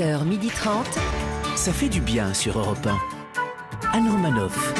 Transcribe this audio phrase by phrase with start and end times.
[0.00, 0.86] 11h30.
[1.56, 2.98] Ça fait du bien sur Europe 1.
[3.92, 4.72] Anne Romanoff.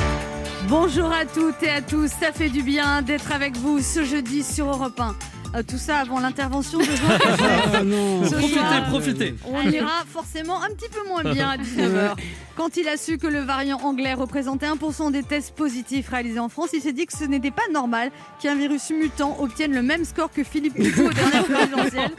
[0.67, 4.43] Bonjour à toutes et à tous, ça fait du bien d'être avec vous ce jeudi
[4.43, 5.15] sur Europe 1.
[5.57, 6.91] Euh, tout ça avant l'intervention de Jean
[7.75, 9.35] Ah non Profitez, profitez.
[9.45, 12.17] On ira forcément un petit peu moins bien à 19h.
[12.61, 16.51] Quand il a su que le variant anglais représentait 1% des tests positifs réalisés en
[16.51, 20.05] France, il s'est dit que ce n'était pas normal qu'un virus mutant obtienne le même
[20.05, 22.11] score que Philippe Poutou aux dernières présidentielles.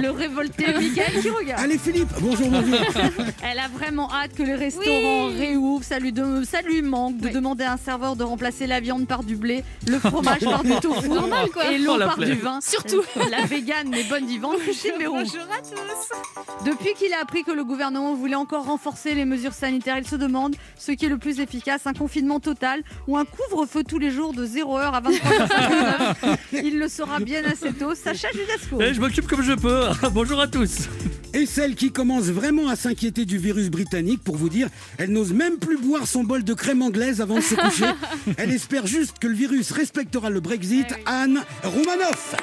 [0.00, 1.60] Le révolté Miguel qui regarde.
[1.64, 2.78] Allez Philippe, bonjour, bonjour.
[3.42, 5.82] Elle a vraiment hâte que les restaurants réouvrent.
[5.82, 7.32] Ça lui, de- ça lui manque de Oui.
[7.32, 10.76] demander à un serveur de remplacer la viande par du blé, le fromage par du
[10.76, 11.72] tofu Normal, quoi.
[11.72, 12.60] et l'eau Oh, par du vin.
[12.60, 13.02] Surtout.
[13.32, 14.58] La végane mais bonne vivante,
[14.96, 15.16] Béroux.
[15.16, 16.64] Bonjour à tous.
[16.70, 20.16] Depuis qu'il a appris que le gouvernement voulait encore renforcer les mesures sanitaires, il se
[20.16, 24.10] demande ce qui est le plus efficace, un confinement total ou un couvre-feu tous les
[24.10, 26.36] jours de 0h à 23h59.
[26.64, 27.94] Il le saura bien assez tôt.
[27.94, 28.78] Sacha Judasco.
[28.80, 29.86] Eh, je m'occupe comme je peux.
[30.12, 30.88] Bonjour à tous.
[31.34, 35.32] Et celle qui commence vraiment à s'inquiéter du virus britannique, pour vous dire, elle n'ose
[35.32, 37.86] même plus boire son bol de crème anglaise avant de se coucher.
[38.36, 40.86] Elle espère juste que le virus respectera le Brexit.
[40.90, 41.02] Eh.
[41.06, 42.36] Anne Roumanoff.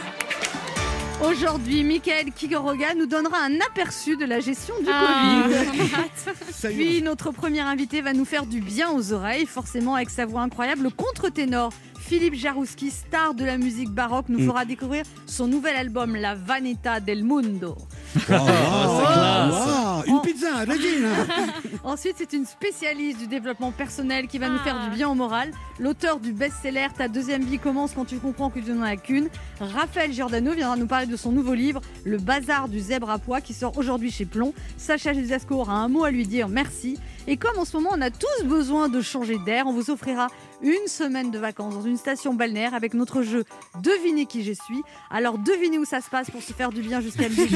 [1.23, 6.73] Aujourd'hui, Michael Kigoroga nous donnera un aperçu de la gestion du Ah, Covid.
[6.75, 10.41] Puis notre premier invité va nous faire du bien aux oreilles, forcément avec sa voix
[10.41, 10.83] incroyable.
[10.83, 11.73] Le contre-ténor
[12.09, 14.47] Philippe Jarouski, star de la musique baroque, nous Mm.
[14.47, 17.75] fera découvrir son nouvel album La Vanità del Mundo.
[17.77, 17.85] Oh,
[18.17, 19.53] c'est classe.
[19.53, 20.47] wow, Une pizza.
[21.83, 25.51] Ensuite, c'est une spécialiste du développement personnel qui va nous faire du bien au moral.
[25.79, 29.29] L'auteur du best-seller Ta deuxième vie commence quand tu comprends que tu n'en as qu'une.
[29.61, 33.39] Raphaël Giordano viendra nous parler de son nouveau livre, Le bazar du zèbre à pois,
[33.39, 34.55] qui sort aujourd'hui chez Plomb.
[34.77, 36.97] Sacha Jusasco aura un mot à lui dire, merci.
[37.27, 40.27] Et comme en ce moment on a tous besoin de changer d'air, on vous offrira
[40.61, 43.43] une semaine de vacances dans une station balnéaire avec notre jeu
[43.81, 44.81] Devinez qui je suis.
[45.09, 47.47] Alors devinez où ça se passe pour se faire du bien jusqu'à midi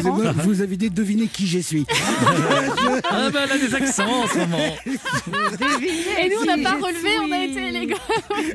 [0.43, 1.85] vous avez dit deviner qui je suis.
[3.09, 4.75] Ah ben elle a des accents en ce moment.
[4.85, 7.97] Devinez Et nous, on n'a pas relevé, on a été élégants.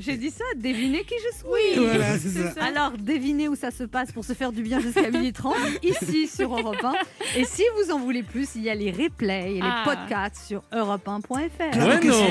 [0.01, 1.79] J'ai dit ça, devinez qui je suis.
[1.85, 2.65] Voilà, c'est ça.
[2.65, 6.57] Alors, devinez où ça se passe pour se faire du bien jusqu'à 12h30, ici sur
[6.57, 6.93] Europe 1.
[7.37, 9.83] Et si vous en voulez plus, il y a les replays et les Ah.
[9.85, 11.77] podcasts sur europe1.fr.
[11.87, 12.27] Ouais, non.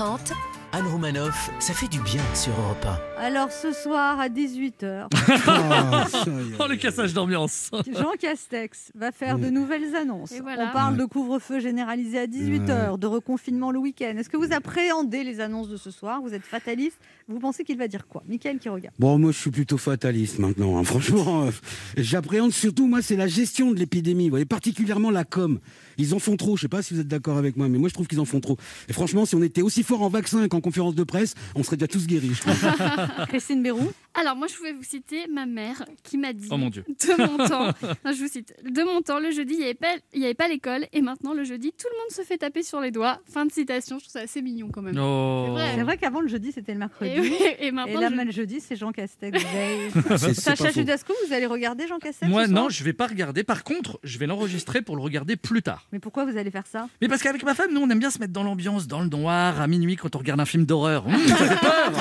[0.00, 0.32] 11h30.
[0.72, 2.86] Anne Romanoff, ça fait du bien sur Europe
[3.18, 6.30] Alors, ce soir à 18h, Oh.
[6.60, 7.70] Oh, le cassage d'ambiance.
[7.92, 10.32] Jean Castex va faire de nouvelles annonces.
[10.40, 10.68] Voilà.
[10.70, 14.14] On parle de couvre-feu généralisé à 18h, de reconfinement le week-end.
[14.16, 16.20] Est-ce que vous appréhendez les annonces de ce soir?
[16.22, 18.22] Vous êtes fataliste Vous pensez qu'il va dire quoi?
[18.28, 18.94] Michael qui regarde.
[18.98, 20.78] Bon, moi, je suis plutôt fataliste maintenant.
[20.78, 20.84] hein.
[20.84, 21.50] Franchement, euh,
[21.96, 24.24] j'appréhende surtout, moi, c'est la gestion de l'épidémie.
[24.26, 25.58] Vous voyez, particulièrement la com.
[26.00, 26.56] Ils en font trop.
[26.56, 28.24] Je sais pas si vous êtes d'accord avec moi, mais moi, je trouve qu'ils en
[28.24, 28.56] font trop.
[28.88, 31.76] Et franchement, si on était aussi fort en vaccin qu'en conférence de presse, on serait
[31.76, 32.32] déjà tous guéris.
[32.34, 33.26] je crois.
[33.26, 36.70] Christine Bérou Alors, moi, je pouvais vous citer ma mère qui m'a dit Oh mon
[36.70, 36.84] dieu.
[36.88, 37.66] de mon temps.
[38.04, 38.54] Non, je vous cite.
[38.64, 40.86] De mon temps, le jeudi, il n'y avait pas, il y avait pas l'école.
[40.92, 43.20] Et maintenant, le jeudi, tout le monde se fait taper sur les doigts.
[43.30, 43.98] Fin de citation.
[43.98, 44.98] Je trouve ça assez mignon quand même.
[44.98, 45.44] Oh.
[45.46, 45.72] C'est vrai.
[45.76, 47.10] C'est vrai qu'avant le jeudi c'était le mercredi.
[47.10, 49.38] Et, oui, et Et maintenant, là, je- le jeudi, c'est Jean Castex.
[50.34, 50.70] Sacha.
[50.70, 53.44] Judasco, vous allez regarder Jean Castex Moi non, je vais pas regarder.
[53.44, 55.86] Par contre, je vais l'enregistrer pour le regarder plus tard.
[55.92, 56.88] Mais pourquoi vous allez faire ça?
[57.00, 59.08] Mais parce qu'avec ma femme, nous, on aime bien se mettre dans l'ambiance, dans le
[59.08, 61.06] noir, à minuit, quand on regarde un film d'horreur.
[61.06, 61.92] Hum, ça fait peur.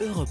[0.00, 0.04] 1.
[0.06, 0.28] Europe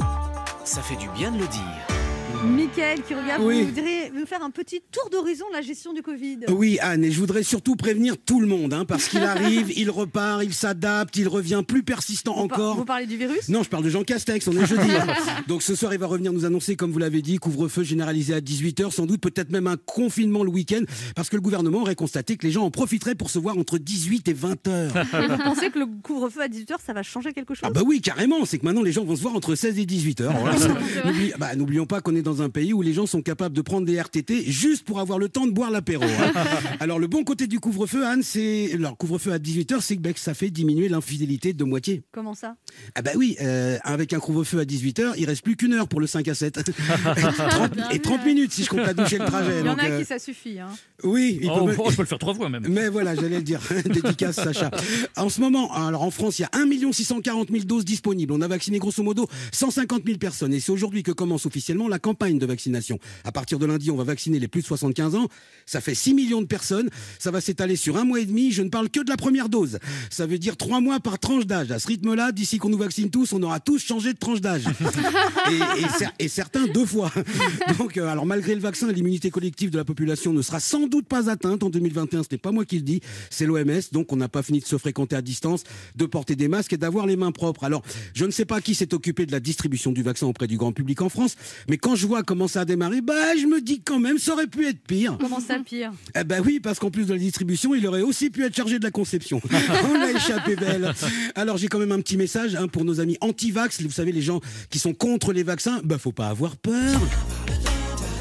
[0.00, 0.64] 1.
[0.64, 2.07] Ça fait du bien de le dire.
[2.44, 3.62] Mickaël qui regarde, Oui.
[3.62, 7.02] vous voudriez nous faire un petit tour d'horizon de la gestion du Covid Oui, Anne,
[7.04, 10.52] et je voudrais surtout prévenir tout le monde, hein, parce qu'il arrive, il repart, il
[10.54, 12.76] s'adapte, il revient plus persistant Vous encore.
[12.76, 13.48] Vous parlez du virus?
[13.48, 14.88] Non, je parle de Jean Castex, on est jeudi.
[14.90, 15.06] hein.
[15.48, 18.40] Donc ce soir, il va revenir nous annoncer, comme vous l'avez dit, couvre-feu généralisé à
[18.40, 20.82] 18h, sans doute peut-être même un confinement le week-end,
[21.16, 23.78] parce que le gouvernement aurait constaté que les gens en profiteraient pour se voir entre
[23.78, 25.24] 18 et 20h.
[25.24, 27.64] Et vous pensez que le couvre-feu à 18h, ça va changer quelque chose?
[27.64, 29.84] Ah bah oui, carrément, c'est que maintenant les gens vont se voir entre 16 et
[29.86, 30.28] 18h.
[31.38, 33.86] bah, N'oublions pas qu'on est dans un pays où les gens sont capables de prendre
[33.86, 36.04] des RTT juste pour avoir le temps de boire l'apéro.
[36.04, 36.32] hein.
[36.80, 38.72] Alors le bon côté du couvre-feu, Anne, c'est...
[38.74, 42.02] Alors couvre-feu à 18h, c'est que, bah, que ça fait diminuer l'infidélité de moitié.
[42.12, 42.56] Comment ça?
[42.94, 46.00] Ah bah oui, euh, avec un couvre-feu à 18h, il reste plus qu'une heure pour
[46.00, 46.58] le 5 à 7.
[46.68, 49.60] et, 30, et 30 minutes si je compte la douche et le trajet.
[49.60, 50.58] Il y en donc, a euh, qui ça suffit.
[50.58, 50.68] Hein.
[51.04, 52.66] Oui, il Oh, peut me- oh, je peux le faire trois fois même.
[52.68, 53.60] mais voilà, j'allais le dire.
[53.84, 54.70] Dédicace, Sacha.
[55.16, 58.32] En ce moment, alors en France, il y a 1 640 000 doses disponibles.
[58.32, 60.52] On a vacciné grosso modo 150 000 personnes.
[60.54, 62.98] Et c'est aujourd'hui que commence officiellement la campagne de vaccination.
[63.24, 65.28] À partir de lundi, on va vacciner les plus de 75 ans.
[65.66, 66.88] Ça fait 6 millions de personnes.
[67.18, 68.50] Ça va s'étaler sur un mois et demi.
[68.50, 69.78] Je ne parle que de la première dose.
[70.10, 71.70] Ça veut dire trois mois par tranche d'âge.
[71.70, 74.64] À ce rythme-là, d'ici qu'on nous vaccine tous, on aura tous changé de tranche d'âge.
[75.50, 77.12] et, et cer- et certains deux fois.
[77.78, 81.06] Donc, euh, alors malgré le vaccin, l'immunité collective de la population ne sera sans doute
[81.06, 82.22] pas atteinte en 2021.
[82.22, 83.82] Ce n'est pas moi qui le dis, c'est l'OMS.
[83.92, 85.64] Donc, on n'a pas fini de se fréquenter à distance,
[85.94, 87.64] de porter des masques et d'avoir les mains propres.
[87.64, 87.82] Alors,
[88.14, 90.72] je ne sais pas qui s'est occupé de la distribution du vaccin auprès du grand
[90.72, 91.36] public en France,
[91.68, 94.32] mais quand je vois comment ça a démarré, bah je me dis quand même, ça
[94.32, 95.18] aurait pu être pire.
[95.20, 95.92] Comment ça, pire?
[96.18, 98.78] Eh ben oui, parce qu'en plus de la distribution, il aurait aussi pu être chargé
[98.78, 99.40] de la conception.
[99.50, 100.92] On a échappé belle.
[101.34, 104.22] Alors j'ai quand même un petit message hein, pour nos amis anti-vax, vous savez les
[104.22, 104.40] gens
[104.70, 107.00] qui sont contre les vaccins, bah faut pas avoir peur.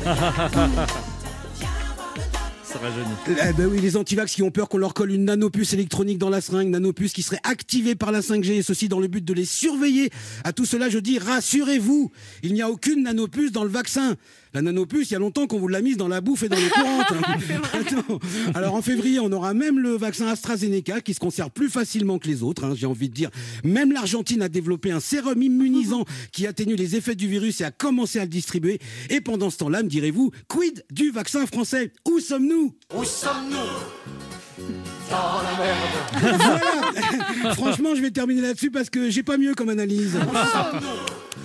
[2.77, 3.49] Ça rajeunit.
[3.49, 6.29] Eh ben oui, les antivax qui ont peur qu'on leur colle une nanopuce électronique dans
[6.29, 9.33] la seringue, nanopuce qui serait activée par la 5G, et ceci dans le but de
[9.33, 10.09] les surveiller.
[10.43, 12.11] À tout cela, je dis rassurez-vous,
[12.43, 14.15] il n'y a aucune nanopuce dans le vaccin.
[14.53, 16.57] La nanopuce, il y a longtemps qu'on vous l'a mise dans la bouffe et dans
[16.57, 18.21] les courantes.
[18.55, 22.27] Alors en février, on aura même le vaccin AstraZeneca qui se conserve plus facilement que
[22.27, 23.29] les autres, hein, j'ai envie de dire.
[23.63, 27.71] Même l'Argentine a développé un sérum immunisant qui atténue les effets du virus et a
[27.71, 28.79] commencé à le distribuer.
[29.09, 31.91] Et pendant ce temps-là, me direz-vous, quid du vaccin français?
[32.07, 32.66] Où sommes-nous?
[32.95, 33.57] Où sommes-nous
[35.09, 36.39] Dans la merde.
[37.41, 37.53] Voilà.
[37.55, 40.15] Franchement, je vais terminer là-dessus parce que j'ai pas mieux comme analyse.
[40.15, 40.97] Où sommes-nous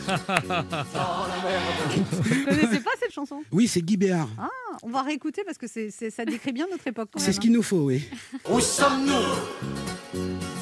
[0.06, 2.06] Dans la merde.
[2.10, 4.28] Vous connaissez pas cette chanson Oui, c'est Guy Béard.
[4.38, 4.48] Ah,
[4.82, 7.34] on va réécouter parce que c'est, c'est- ça décrit bien notre époque quand C'est même.
[7.34, 8.02] ce qu'il nous faut, oui.
[8.50, 9.12] Où sommes-nous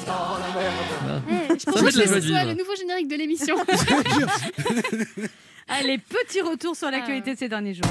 [0.05, 1.21] Dans la merde.
[1.29, 2.45] Eh, je de que ce de soit vivre.
[2.45, 3.55] le nouveau générique de l'émission.
[5.67, 7.85] Allez, petit retour sur l'actualité de ces derniers jours.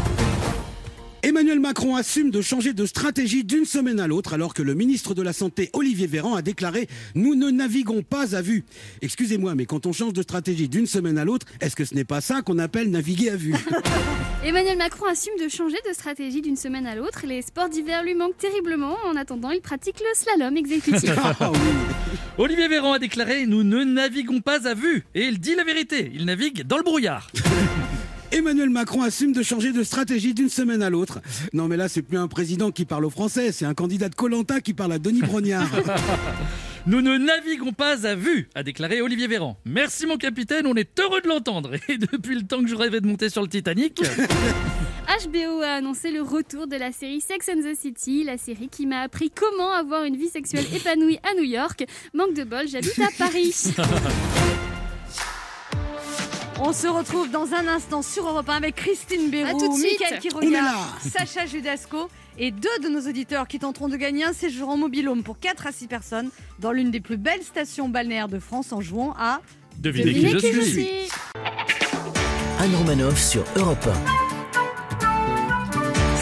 [1.22, 5.12] Emmanuel Macron assume de changer de stratégie d'une semaine à l'autre alors que le ministre
[5.12, 8.64] de la Santé Olivier Véran a déclaré «Nous ne naviguons pas à vue».
[9.02, 12.04] Excusez-moi, mais quand on change de stratégie d'une semaine à l'autre, est-ce que ce n'est
[12.04, 13.54] pas ça qu'on appelle naviguer à vue?
[14.44, 17.26] Emmanuel Macron assume de changer de stratégie d'une semaine à l'autre.
[17.26, 18.96] Les sports d'hiver lui manquent terriblement.
[19.04, 21.10] En attendant, il pratique le slalom exécutif.
[21.42, 21.58] Ah oui.
[22.38, 25.04] Olivier Véran a déclaré Nous ne naviguons pas à vue.
[25.14, 26.10] Et il dit la vérité.
[26.14, 27.30] Il navigue dans le brouillard.
[28.32, 31.20] Emmanuel Macron assume de changer de stratégie d'une semaine à l'autre.
[31.52, 34.14] Non mais là, c'est plus un président qui parle au français, c'est un candidat de
[34.14, 35.68] Colanta qui parle à Denis Brognard.
[36.86, 39.58] Nous ne naviguons pas à vue, a déclaré Olivier Véran.
[39.64, 41.72] Merci mon capitaine, on est heureux de l'entendre.
[41.88, 44.00] Et depuis le temps que je rêvais de monter sur le Titanic,
[45.26, 48.86] HBO a annoncé le retour de la série Sex and the City, la série qui
[48.86, 51.84] m'a appris comment avoir une vie sexuelle épanouie à New York.
[52.14, 53.54] Manque de bol, j'habite à Paris.
[56.62, 59.98] On se retrouve dans un instant sur Europe 1 avec Christine Béroux, tout de suite.
[59.98, 60.74] Mickaël qui là.
[61.00, 65.22] Sacha Judasco et deux de nos auditeurs qui tenteront de gagner un séjour en mobilhome
[65.22, 68.82] pour 4 à 6 personnes dans l'une des plus belles stations balnéaires de France en
[68.82, 69.40] jouant à
[69.78, 70.88] devinez, Devinez qui je suis.
[72.58, 73.88] Anne Romanoff sur Europe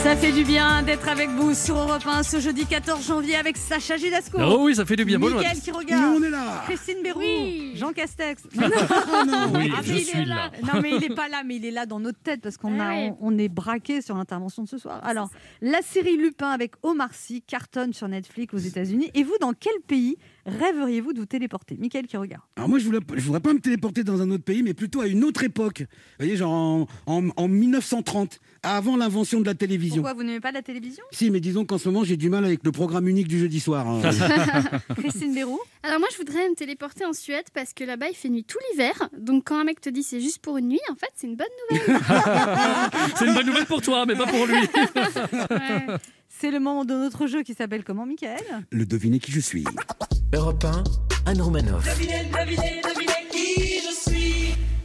[0.03, 3.57] Ça fait du bien d'être avec vous sur Europe 1 ce jeudi 14 janvier avec
[3.57, 5.19] Sacha Judasco, Oh oui, ça fait du bien.
[5.19, 5.43] Bonjour.
[5.43, 5.61] tous.
[5.61, 6.63] qui Nous, regarde, on est là.
[6.67, 7.73] Christine Béroux, Oui.
[7.75, 8.45] Jean Castex.
[8.55, 10.51] Oui, Ah, mais je il est suis là.
[10.63, 12.79] Non, mais il n'est pas là, mais il est là dans notre tête parce qu'on
[12.81, 13.13] a, ouais.
[13.21, 15.01] on, on est braqué sur l'intervention de ce soir.
[15.05, 15.29] Alors,
[15.61, 19.11] la série Lupin avec Omar Sy cartonne sur Netflix aux États-Unis.
[19.15, 20.17] Et vous, dans quel pays
[20.49, 21.77] rêveriez-vous de vous téléporter?
[21.79, 22.43] Michael qui regarde.
[22.57, 25.01] Alors moi, je voulais, je voudrais pas me téléporter dans un autre pays, mais plutôt
[25.01, 25.81] à une autre époque.
[25.81, 25.87] Vous
[26.19, 29.97] voyez, genre en, en- en 1930, avant l'invention de la télévision.
[30.03, 31.05] Pourquoi vous n'aimez pas la télévision?
[31.13, 33.61] Si, mais disons qu'en ce moment, j'ai du mal avec le programme unique du jeudi
[33.61, 33.87] soir.
[33.89, 34.01] hein.
[34.97, 38.29] Christine Béroux Alors moi, je voudrais me téléporter en Suède parce que là-bas, il fait
[38.29, 39.09] nuit tout l'hiver.
[39.19, 41.37] Donc quand un mec te dit c'est juste pour une nuit, en fait, c'est une
[41.37, 41.99] bonne nouvelle.
[43.17, 44.55] C'est une bonne nouvelle pour toi, mais pas pour lui.
[45.51, 45.97] Ouais.
[46.41, 48.39] C'est le moment de notre jeu qui s'appelle comment, Michael
[48.71, 49.65] le deviner qui je suis.
[50.33, 50.85] Europe 1,
[51.27, 51.85] Anne Romanoff.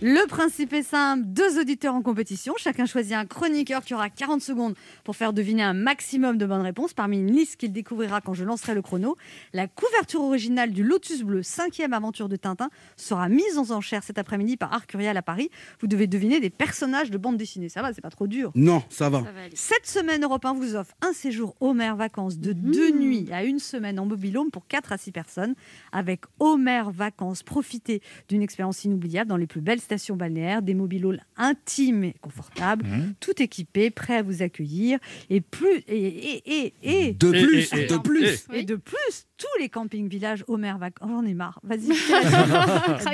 [0.06, 4.42] Le principe est simple, deux auditeurs en compétition, chacun choisit un chroniqueur qui aura 40
[4.42, 4.76] secondes
[5.06, 8.44] pour faire deviner un maximum de bonnes réponses parmi une liste qu'il découvrira quand je
[8.44, 9.16] lancerai le chrono.
[9.54, 14.18] La couverture originale du Lotus Bleu, cinquième aventure de Tintin, sera mise en enchère cet
[14.18, 15.50] après-midi par Arcurial à Paris.
[15.80, 18.52] Vous devez deviner des personnages de bande dessinée, ça va, c'est pas trop dur.
[18.56, 19.20] Non, ça va.
[19.20, 19.40] Ça va.
[19.54, 23.60] Cette semaine, Europe 1 vous offre un séjour Homer Vacances de deux nuits à une
[23.60, 25.56] semaine en mobilhome pour 4 à 6 personnes.
[25.94, 31.20] Avec Homer Vacances, profitez d'une expérience inoubliable dans les plus belles stations balnéaires, des mobilhomes
[31.38, 32.86] intimes et confortables,
[33.20, 35.00] tout équipés, prêts à vous accueillir.
[35.30, 36.74] Et plus et, et, et,
[37.08, 38.46] et, De Et- plus, et- et- de plus.
[38.54, 41.10] Et de plus, tous les camping-villages Homer Vacances.
[41.10, 41.60] J'en ai marre.
[41.64, 41.88] Vas-y.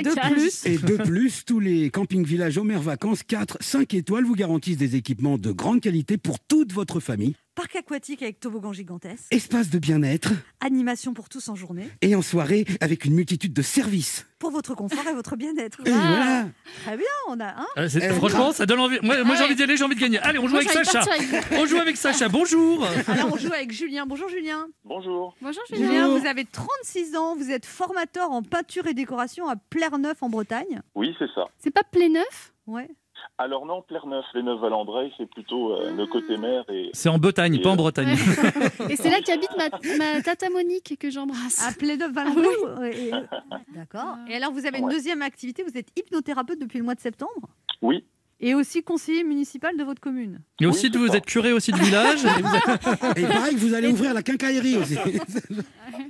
[0.02, 0.66] De plus.
[0.66, 5.38] Et de plus, tous les camping-villages Homer Vacances 4, 5 étoiles vous garantissent des équipements
[5.38, 7.34] de grande qualité pour toute votre famille.
[7.60, 9.26] Parc aquatique avec toboggan gigantesque.
[9.30, 10.30] Espace de bien-être
[10.62, 11.90] Animation pour tous en journée.
[12.00, 14.26] et en soirée avec une multitude de services.
[14.38, 15.78] Pour votre confort et votre bien-être.
[15.84, 16.46] Et voilà.
[16.86, 17.66] Très bien, on a un.
[17.76, 18.96] Euh, c'est- Eh, franchement, ça donne envie.
[19.02, 19.46] Moi, moi, j'ai ouais.
[19.48, 20.18] envie d'y aller, j'ai envie de gagner.
[20.20, 21.06] Allez, on joue Moi, avec j'ai envie de Sacha.
[21.38, 21.58] partir.
[21.60, 22.28] On joue avec Sacha.
[22.30, 22.86] Bonjour.
[23.08, 24.06] Alors on joue avec Julien.
[24.06, 24.66] Bonjour Julien.
[24.86, 25.36] Bonjour.
[25.42, 26.08] Bonjour Julien.
[26.18, 30.80] Vous avez 36 ans, vous êtes formateur en peinture et décoration à Plerneuve en Bretagne.
[30.94, 31.44] Oui, c'est ça.
[31.58, 32.88] C'est pas Pléneuf Ouais.
[33.42, 37.58] Alors non, Plerneuve, les Neuf-Valandreuil, c'est plutôt euh, le côté mer et C'est en Bretagne,
[37.62, 38.10] pas en Bretagne.
[38.90, 41.66] Et c'est là qu'habite ma, ma tata Monique que j'embrasse.
[41.66, 42.54] À Plerneuve Valandreuil.
[42.78, 43.10] Ouais, et-
[43.74, 44.16] D'accord.
[44.28, 44.92] Et alors vous avez une Ouais.
[44.92, 47.48] deuxième activité, vous êtes hypnothérapeute depuis le mois de septembre.
[47.80, 48.04] oui,
[48.40, 50.40] Et aussi conseiller municipal de votre commune.
[50.60, 51.16] Et aussi, Oui, vous ça.
[51.16, 52.22] êtes curé aussi du village.
[52.24, 54.98] et vous êtes- Et il paraît que vous allez ouvrir la quincaillerie aussi.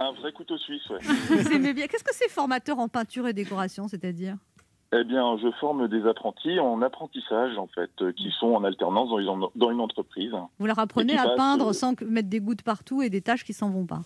[0.00, 0.99] Un vrai couteau suisse, ouais.
[1.28, 1.87] Vous aimez bien.
[1.87, 4.37] Qu'est-ce que c'est formateur en peinture et décoration, c'est-à-dire?
[4.92, 9.09] Eh bien, je forme des apprentis en apprentissage, en fait, euh, qui sont en alternance
[9.09, 10.32] dans une, dans une entreprise.
[10.59, 13.52] Vous leur apprenez à peindre euh, sans mettre des gouttes partout et des taches qui
[13.52, 14.00] s'en vont pas.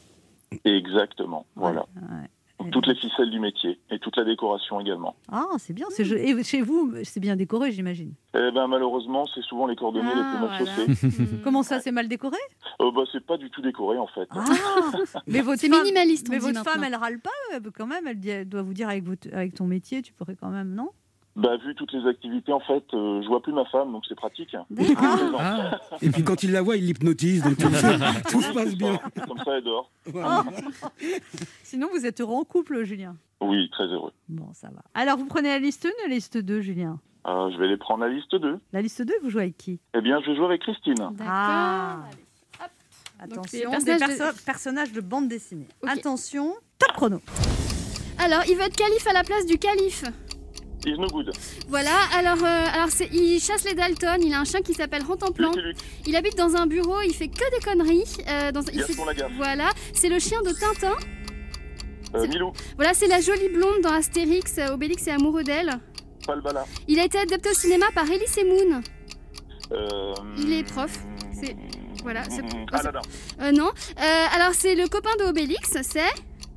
[0.65, 1.87] Exactement, voilà.
[1.97, 2.71] Ouais.
[2.71, 5.17] Toutes les ficelles du métier et toute la décoration également.
[5.31, 5.87] Ah, c'est bien.
[5.91, 6.07] c'est.
[6.07, 8.13] Et chez vous, c'est bien décoré, j'imagine.
[8.35, 10.87] Eh ben, malheureusement, c'est souvent les cordonniers les plus Ah, mal voilà.
[10.97, 11.23] chaussés.
[11.23, 11.41] Mm.
[11.45, 12.39] Comment ça, c'est mal décoré?
[12.85, 14.29] Euh, bah, c'est pas du tout décoré, en fait.
[14.31, 14.45] Ah
[15.27, 18.07] Mais votre C'est femme, minimaliste, mais votre femme, elle râle pas euh, quand même.
[18.07, 20.75] Elle, dit- elle doit vous dire avec, votre- avec ton métier, tu pourrais quand même,
[20.75, 20.91] non?
[21.37, 24.15] Bah, vu toutes les activités, en fait, euh, je vois plus ma femme, donc c'est
[24.15, 24.55] pratique.
[25.37, 25.81] Ah.
[26.01, 27.67] Et puis quand il la voit, il l'hypnotise, donc tout,
[28.31, 29.01] tout se passe bien.
[29.27, 29.91] Comme ça, elle dort.
[30.07, 30.45] Voilà.
[31.65, 33.17] Sinon, vous êtes heureux en couple, Julien?
[33.41, 34.13] Oui, très heureux.
[34.29, 34.83] Bon, ça va.
[34.95, 37.01] Alors, vous prenez la liste 1 ou la liste 2, Julien?
[37.27, 38.61] Euh, je vais les prendre à la liste 2.
[38.73, 39.81] La liste 2, vous jouez avec qui?
[39.95, 40.95] Eh bien, je vais jouer avec Christine.
[40.95, 41.27] D'accord.
[41.27, 42.01] Ah.
[43.27, 45.67] Donc, Attention, les des personnages de- perso- personnages de bande dessinée.
[45.87, 47.21] Attention, top chrono.
[48.19, 50.05] Alors, il veut être calife à la place du calife.
[50.87, 51.33] Is no good.
[51.69, 55.53] Voilà, alors, euh, alors il chasse les Dalton, il a un chien qui s'appelle Rantanplan.
[56.07, 58.05] Il habite dans un bureau, il fait que des conneries.
[58.29, 58.93] euh, dans, il fait-
[59.37, 60.93] Voilà, c'est le chien de Tintin.
[62.15, 64.59] euh, Milou, Voilà, c'est la jolie blonde dans Astérix.
[64.59, 65.71] euh, Obélix est amoureux d'elle.
[66.27, 66.67] Palbala.
[66.87, 68.83] Il a été adapté au cinéma par Elise Moon.
[69.73, 70.99] Euh, Il est prof.
[71.33, 71.57] C'est-
[72.05, 73.01] voilà, c'est- c'est- Aladdin.
[73.41, 73.67] Euh, non.
[73.99, 76.01] Euh, alors, c'est le copain de Obélix, c'est.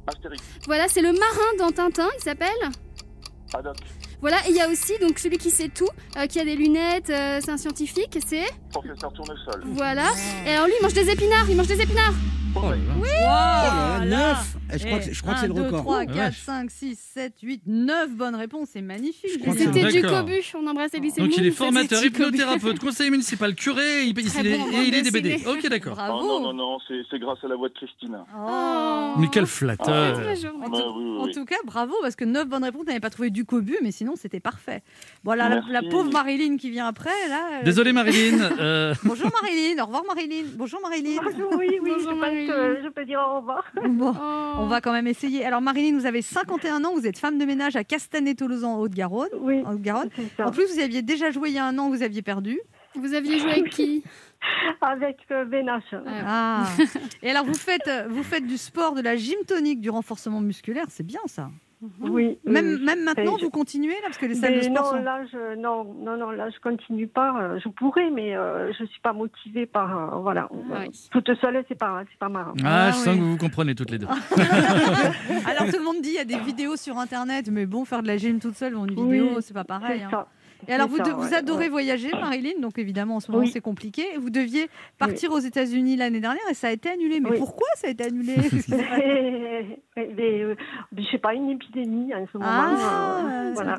[0.05, 0.43] Astérix.
[0.67, 2.47] Voilà, c'est le marin dans Tintin, il s'appelle.
[3.53, 3.77] Haddock.
[4.21, 5.87] Voilà, et il y a aussi donc celui qui sait tout,
[6.17, 8.45] euh, qui a des lunettes, euh, c'est un scientifique, c'est.
[8.71, 9.63] Professeur Tournesol.
[9.67, 10.07] Voilà.
[10.45, 12.13] Et alors lui, il mange des épinards, il mange des épinards.
[12.55, 12.77] Oh là là.
[12.97, 15.61] Oh là là, neuf Eh, Je crois que c'est- je crois que c'est le 2,
[15.63, 15.81] record.
[15.83, 16.41] 3, Oh, 4, vache.
[16.41, 18.69] 5, 6, 7, 8, 9 bonnes réponses.
[18.73, 19.29] C'est magnifique.
[19.57, 24.09] C'était du cobu, on embrasse Elise Donc il est formateur, hypnothérapeute, conseiller municipal, curé, il,
[24.19, 25.41] il- il est- bon en et il est des BD.
[25.47, 25.95] Ok, d'accord.
[25.95, 26.17] Bravo.
[26.21, 28.17] Oh, non, non, non, c'est c'est grâce à la voix de Christine.
[28.37, 29.13] Oh.
[29.19, 30.19] Mais quel flatteur.
[30.21, 30.65] la journée.
[30.65, 31.31] En, Bah, tout, oui, oui, en oui.
[31.33, 34.13] tout cas, bravo, parce que 9 bonnes réponses, n'avez pas trouvé du cobu, mais sinon
[34.17, 34.81] c'était parfait.
[35.23, 37.59] Voilà, la, la pauvre Marilyn qui vient après, là.
[37.61, 38.41] euh, Désolé Marilyn.
[38.59, 40.43] euh, Bonjour Marilyn, au revoir Marilyn.
[40.55, 41.21] Bonjour Marilyn.
[41.23, 42.36] Bonjour, oui, oui, Bonjour, Marilyn.
[42.45, 43.63] Que je peux dire au revoir.
[43.89, 44.53] Bon, Oh.
[44.59, 45.45] on va quand même essayer.
[45.45, 49.29] Alors Marilyn, vous avez 51 ans, vous êtes femme de ménage à Castanet-Tolosan, en Haute-Garonne.
[49.39, 49.75] Oui, En
[50.35, 50.47] ça.
[50.47, 52.59] En plus, vous aviez déjà joué il y a un an, vous aviez perdu.
[52.95, 54.03] Vous aviez joué avec qui?
[54.81, 55.93] Avec euh, Benache.
[56.07, 56.65] Ah.
[57.23, 60.41] Et alors, vous faites, euh, vous faites du sport, de la gym tonique, du renforcement
[60.41, 61.49] musculaire, c'est bien ça.
[62.01, 62.39] Oui.
[62.43, 62.83] Même, oui.
[62.83, 65.03] même maintenant, je- vous continuez là, parce que les salles de sport non, sont.
[65.03, 67.39] là, je, non, non, non, là, je continue pas.
[67.39, 70.49] euh, Je pourrais, mais euh, je suis pas motivée par, euh, voilà.
[70.73, 71.07] Ah oui.
[71.11, 72.53] Toute seule, c'est pas, c'est pas marrant.
[72.63, 74.07] Ah, Ah, je sens que vous vous comprenez toutes les deux.
[75.45, 78.01] Alors tout le monde dit il y a des vidéos sur internet, mais bon, faire
[78.01, 79.99] de la gym toute seule ou une vidéo, Oui, c'est pas pareil.
[79.99, 80.09] C'est hein.
[80.11, 80.27] ça.
[80.67, 81.69] Et alors, vous, ça, de- vous ouais, adorez ouais.
[81.69, 83.51] voyager, Marilyn, donc évidemment en ce moment Oui.
[83.51, 84.03] c'est compliqué.
[84.19, 87.19] Vous deviez partir aux États-Unis l'année dernière et ça a été annulé.
[87.19, 87.37] Mais Oui.
[87.37, 88.35] pourquoi ça a été annulé
[89.95, 90.55] mais, euh,
[90.97, 92.49] je sais pas, une épidémie en ce moment.
[92.49, 93.75] Ah, euh, voilà.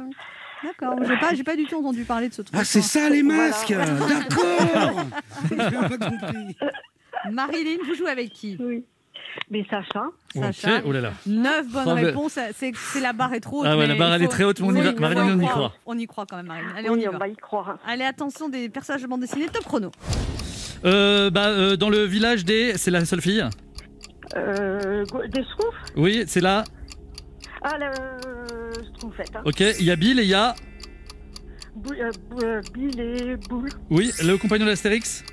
[0.64, 2.56] D'accord, j'ai pas, j'ai pas du tout entendu parler de ce truc.
[2.58, 3.48] Ah, c'est ça les Voilà.
[3.48, 3.72] masques
[4.08, 6.56] D'accord pas compris.
[7.30, 8.56] Marilyn, vous jouez avec qui?
[8.60, 8.84] Oui.
[9.50, 10.04] Mais Sacha,
[10.34, 10.82] Sacha.
[10.84, 11.12] Oh là là.
[11.26, 13.66] Neuf bonnes Oh, mais- réponses, c'est c'est la barre est trop haute.
[13.70, 14.90] Ah ouais, la barre elle est très haute, mais on y va.
[14.90, 15.74] on croit.
[15.86, 16.68] On y croit quand même, Marilyn.
[16.76, 17.18] Allez, on y on va.
[17.18, 17.78] va y croire.
[17.86, 19.90] Allez, attention des personnages de bande dessinée, top chrono.
[20.84, 22.76] Euh, bah, euh, dans le village des.
[22.78, 23.44] C'est la seule fille
[24.36, 26.64] Euh, des schtroumpfs Oui, c'est là.
[27.62, 27.90] Ah, la
[28.94, 29.34] schtroumpfette.
[29.36, 29.42] Hein.
[29.44, 30.54] Ok, il y a Bill et il y a.
[31.74, 31.94] Bou-
[32.74, 33.70] Bill et Boule.
[33.90, 35.24] Oui, le compagnon d'Astérix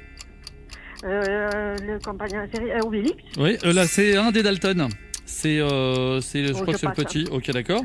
[1.04, 3.16] Euh, le compagnon de la série, euh, Obélix.
[3.38, 4.88] Oui, euh, là c'est un des Dalton.
[5.28, 7.26] C'est, euh, c'est, je Oh, crois je que c'est le passe, petit.
[7.32, 7.82] Ok, d'accord.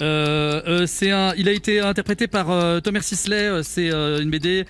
[0.00, 3.42] Euh, euh, c'est un, il a été interprété par euh, Thomas Sisley.
[3.48, 4.64] euh, C'est euh, une BD.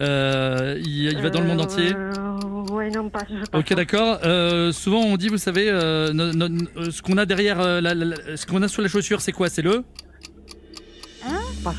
[0.00, 1.92] Euh, il, il va dans le monde entier.
[1.94, 3.20] Euh, ouais, non, pas.
[3.30, 3.60] Je passe.
[3.60, 4.18] Ok, d'accord.
[4.24, 7.80] Euh, souvent on dit, vous savez, euh, no- no- euh, ce qu'on a derrière, euh,
[7.80, 9.48] la- la- la- ce qu'on a sur la chaussure, c'est quoi?
[9.48, 9.84] C'est le?
[11.64, 11.72] Pas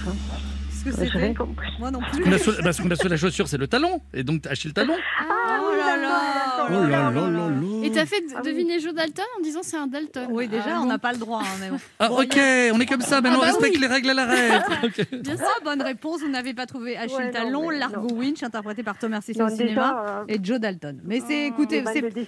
[0.83, 1.67] Qu'est-ce que J'ai rien c'était compris.
[1.79, 2.23] Moi non Ce plus.
[2.23, 4.01] qu'on a, sur, bah, ce qu'on a sur la chaussure, c'est le talon.
[4.13, 4.95] Et donc t'as acheté le talon.
[5.21, 7.47] Oh là là Oh là là là là
[7.89, 8.51] Et t'as fait Ah oui.
[8.51, 10.27] deviner Joe Dalton en disant c'est un Dalton.
[10.31, 10.85] Oui, déjà, Ah on bon.
[10.87, 11.41] n'a pas le droit.
[11.41, 11.77] hein, mais bon.
[11.99, 12.37] Ah, ok,
[12.73, 13.21] on est comme ça.
[13.21, 13.81] Maintenant, Ah, bah on respecte oui.
[13.81, 14.49] les règles à l'arrêt.
[14.83, 15.07] Ok.
[15.21, 16.21] Bien sûr, bonne réponse.
[16.21, 20.05] Vous n'avez pas trouvé Achille Ouais, Talon, Largo Winch, interprété par Thomas Non, au cinéma,
[20.07, 20.99] euh, et Joe Dalton.
[21.03, 21.83] Mais c'est, Oh, écoutez,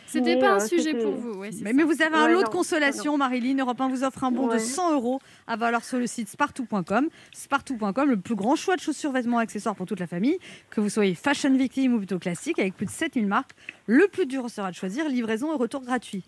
[0.08, 1.40] C'était pas un euh, sujet pour vous.
[1.40, 3.58] Ouais, Mais, vous avez un Ouais, lot de consolation, Marilyn.
[3.60, 4.60] Europe 1 vous offre un bon de Ouais.
[4.60, 7.08] 100 euros à valoir sur le site spartou.com.
[7.34, 10.38] Spartou.com, le plus grand choix de chaussures, vêtements, accessoires pour toute la famille.
[10.70, 13.52] Que vous soyez fashion victime ou plutôt classique, avec plus de 7000 marques.
[13.94, 16.24] Le plus dur sera de choisir livraison et retour gratuit.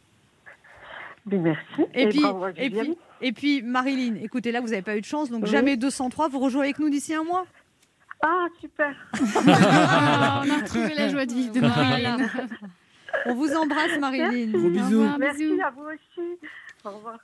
[1.25, 1.63] Mais merci.
[1.93, 5.05] Et, puis, bravo et, puis, et puis, Marilyn, écoutez, là, vous n'avez pas eu de
[5.05, 5.50] chance, donc Oui.
[5.50, 6.27] jamais 203.
[6.27, 7.46] Vous rejouez avec nous d'ici un mois
[8.22, 8.93] Ah, super.
[9.48, 12.17] Ah, on a retrouvé la joie de vivre de Marilyn.
[13.27, 14.51] On vous embrasse, Marilyn.
[14.51, 15.00] Gros Au bisous.
[15.00, 15.62] revoir, Merci bisous.
[15.65, 16.27] à vous aussi.
[16.84, 17.17] Au revoir.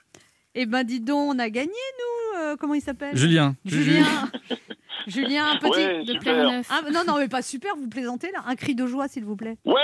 [0.54, 2.38] Eh ben, dis donc, on a gagné, nous.
[2.40, 3.14] euh, comment il s'appelle?
[3.14, 3.54] Julien.
[3.66, 4.06] Julien.
[5.06, 5.70] Julien, un petit.
[5.70, 6.18] Ouais, De.
[6.18, 6.68] Clermont-Neuf.
[6.70, 8.42] Ah, non, non, mais pas super, vous plaisantez là.
[8.46, 9.56] Un cri de joie, s'il vous plaît.
[9.64, 9.74] Ouais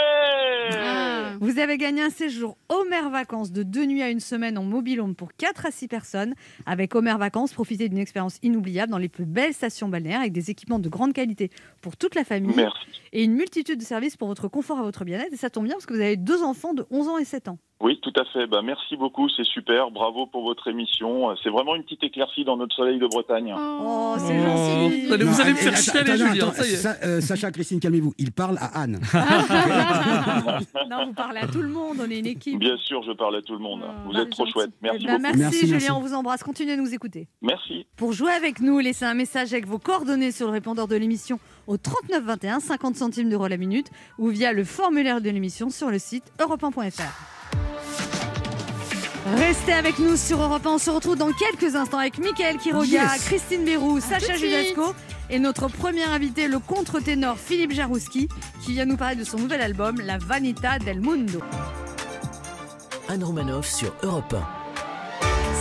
[0.72, 1.32] Ah.
[1.40, 5.14] Vous avez gagné un séjour Homer Vacances de deux nuits à une semaine en mobilhome
[5.14, 6.34] pour 4 à 6 personnes.
[6.64, 10.50] Avec Homer Vacances, profitez d'une expérience inoubliable dans les plus belles stations balnéaires avec des
[10.50, 11.50] équipements de grande qualité
[11.82, 12.78] pour toute la famille Merci.
[13.12, 15.32] et une multitude de services pour votre confort et votre bien-être.
[15.32, 17.48] Et ça tombe bien parce que vous avez deux enfants de 11 ans et 7
[17.48, 17.58] ans.
[17.78, 18.46] Oui, tout à fait.
[18.46, 19.90] Bah, merci beaucoup, c'est super.
[19.90, 21.36] Bravo pour votre émission.
[21.42, 23.54] C'est vraiment une petite éclarcie dans notre soleil de Bretagne.
[23.56, 24.46] Oh, c'est Oh.
[24.46, 25.06] gentil.
[25.06, 26.44] Vous allez me faire chialer, attends, Julien.
[26.48, 26.76] attends, Ça y est.
[26.76, 28.14] Sa- euh, Sacha, Christine, calmez-vous.
[28.16, 28.98] Il parle à Anne.
[30.90, 32.58] non, vous parlez à tout le monde, on est une équipe.
[32.58, 33.82] Bien sûr, je parle à tout le monde.
[33.84, 34.52] Oh, Vous bah, êtes trop gentil.
[34.52, 34.70] chouette.
[34.80, 35.22] Merci Eh ben, beaucoup.
[35.22, 35.90] merci, Merci, Julien, merci.
[35.90, 36.42] on vous embrasse.
[36.42, 37.28] Continuez à nous écouter.
[37.42, 37.86] Merci.
[37.96, 41.38] Pour jouer avec nous, laissez un message avec vos coordonnées sur le répondeur de l'émission
[41.66, 45.90] au 39 21, 50 centimes d'euros la minute, ou via le formulaire de l'émission sur
[45.90, 47.02] le site europe1.fr.
[49.34, 50.70] Restez avec nous sur Europe 1.
[50.70, 53.24] On se retrouve dans quelques instants avec Mickaël Quiroga, Yes.
[53.24, 54.34] Christine Bérou, Sacha.
[54.36, 54.94] Judasco
[55.28, 58.28] et notre premier invité, le contre-ténor Philippe Jarouski,
[58.64, 61.40] qui vient nous parler de son nouvel album, La Vanita del Mundo.
[63.08, 64.46] Anne Romanoff sur Europe 1.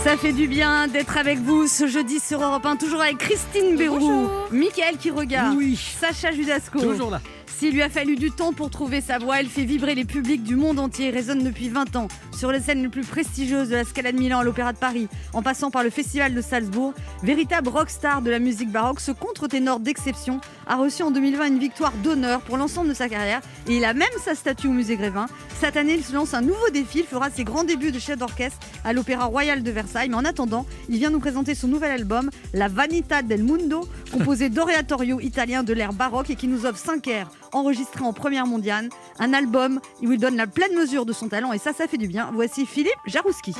[0.04, 3.76] Ça fait du bien d'être avec vous ce jeudi sur Europe 1, toujours avec Christine
[3.76, 4.28] Bérou.
[4.52, 5.76] Mickaël Quiroga, Oui.
[6.00, 6.78] Sacha Judasco.
[6.80, 7.20] Toujours là.
[7.58, 10.42] S'il lui a fallu du temps pour trouver sa voix, elle fait vibrer les publics
[10.42, 13.84] du monde entier résonne depuis 20 ans sur les scènes les plus prestigieuses de la
[13.84, 16.92] Scala de Milan à l'Opéra de Paris, en passant par le Festival de Salzbourg.
[17.22, 21.92] Véritable rockstar de la musique baroque, ce contre-ténor d'exception a reçu en 2020 une victoire
[22.04, 25.24] d'honneur pour l'ensemble de sa carrière et il a même sa statue au musée Grévin.
[25.58, 28.18] Cette année, il se lance un nouveau défi, il fera ses grands débuts de chef
[28.18, 30.10] d'orchestre à l'Opéra Royal de Versailles.
[30.10, 34.50] Mais en attendant, il vient nous présenter son nouvel album, La Vanita del Mundo, composé
[34.50, 38.88] d'oratorio italien de l'ère baroque et qui nous offre 5 airs enregistrés en première mondiale.
[39.18, 41.98] Un album où il donne la pleine mesure de son talent et ça, ça fait
[41.98, 42.30] du bien.
[42.32, 43.54] Voici Philippe Jarouski.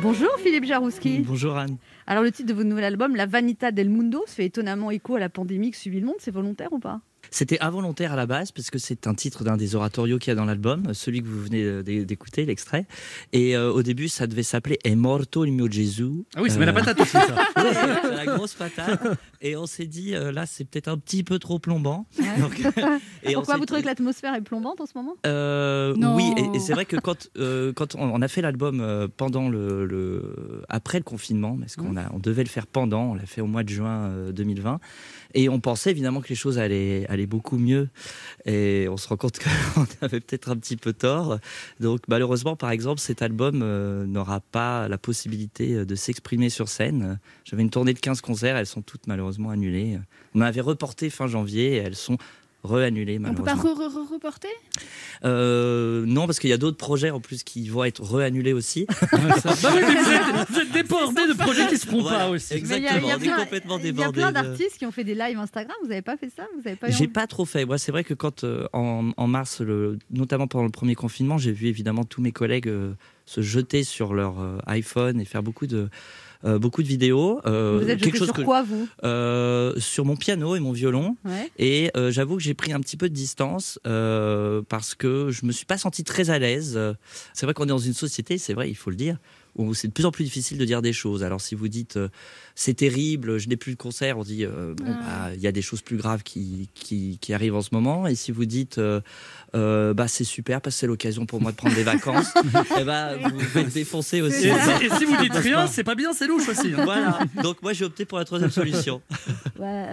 [0.00, 1.20] Bonjour Philippe Jarouski.
[1.20, 1.76] Bonjour Anne.
[2.06, 5.16] Alors le titre de votre nouvel album, La Vanita del Mundo, se fait étonnamment écho
[5.16, 6.16] à la pandémie qui suivit le monde.
[6.20, 7.00] C'est volontaire ou pas?
[7.30, 10.32] C'était involontaire à la base parce que c'est un titre d'un des oratorios qu'il y
[10.32, 12.86] a dans l'album, celui que vous venez euh, d'é- d'écouter, l'extrait.
[13.34, 16.24] Et euh, au début, ça devait s'appeler È morto il mio Gesù.
[16.34, 17.26] Ah oui, ça met la Euh, patate aussi, ça.
[18.08, 19.00] Ouais, la grosse patate.
[19.42, 22.06] Et on s'est dit, euh, là, c'est peut-être un petit peu trop plombant.
[22.38, 22.60] Donc,
[23.22, 25.14] et on Pourquoi vous trouvez que l'atmosphère est plombante en ce moment?
[25.26, 26.16] Euh, Non.
[26.16, 29.84] oui, et, et c'est vrai que quand, euh, quand on, a fait l'album pendant le,
[29.84, 33.42] le- après le confinement, parce qu'on a, on devait le faire pendant, on l'a fait
[33.42, 34.80] au mois de juin euh, 2020,
[35.34, 37.88] et on pensait évidemment que les choses allaient, beaucoup mieux,
[38.46, 39.38] et on se rend compte
[39.74, 41.38] qu'on avait peut-être un petit peu tort.
[41.80, 46.68] Donc malheureusement, par exemple, cet album euh, n'aura pas la possibilité euh, de s'exprimer sur
[46.68, 47.18] scène.
[47.44, 49.98] J'avais une tournée de 15 concerts, elles sont toutes malheureusement annulées.
[50.34, 52.18] On avait reporté fin janvier, et elles sont
[52.64, 53.88] re-annulées On peut pas malheureusement.
[53.88, 54.48] re- re- re- reporter?
[55.24, 58.86] Euh, non, parce qu'il y a d'autres projets en plus qui vont être réannulés aussi.
[59.12, 62.30] Bah oui, mais vous êtes, vous êtes débordé de projets qui se font Voilà, pas
[62.30, 62.54] aussi.
[62.54, 65.14] Exactement, on est plein- complètement Il y a plein de- d'artistes qui ont fait des
[65.14, 65.74] lives Instagram.
[65.82, 66.44] Vous n'avez pas fait ça?
[66.60, 67.64] Vous avez pas eu J'ai pas trop fait.
[67.64, 71.38] Moi, c'est vrai que quand, euh, en, en mars, le- notamment pendant le premier confinement,
[71.38, 72.92] j'ai vu évidemment tous mes collègues euh,
[73.26, 75.88] se jeter sur leur euh, iPhone et faire beaucoup de,
[76.44, 77.40] euh, beaucoup de vidéos.
[77.46, 78.88] Euh, Vous êtes jeté sur que, quoi vous?
[79.04, 81.16] Euh, sur mon piano et mon violon.
[81.24, 81.50] Ouais.
[81.58, 85.66] Et j'avoue que j'ai pris un petit peu de distance parce que je me suis
[85.66, 86.78] pas senti très à l'aise.
[87.32, 89.18] C'est vrai qu'on est dans une société, c'est vrai, il faut le dire,
[89.56, 91.22] où c'est de plus en plus difficile de dire des choses.
[91.24, 92.08] Alors si vous dites euh,
[92.54, 95.28] c'est terrible, je n'ai plus de concert, on dit euh, bon Ah.
[95.28, 98.06] bah, il y a des choses plus graves qui, qui, qui arrivent en ce moment.
[98.06, 99.00] Et si vous dites euh,
[99.54, 102.32] euh, bah c'est super parce que c'est l'occasion pour moi de prendre des vacances,
[102.78, 104.48] et bah vous faites défoncer aussi.
[104.48, 106.72] Et, si- et si vous dites rien, c'est pas bien, c'est louche aussi.
[106.76, 106.84] hein.
[106.84, 107.18] Voilà.
[107.42, 109.00] Donc moi j'ai opté pour la troisième solution.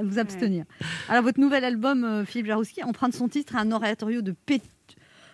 [0.03, 0.65] Vous abstenir.
[1.09, 4.61] Alors, votre nouvel album, Philippe Jarouski, emprunte son titre à un oratorio de P.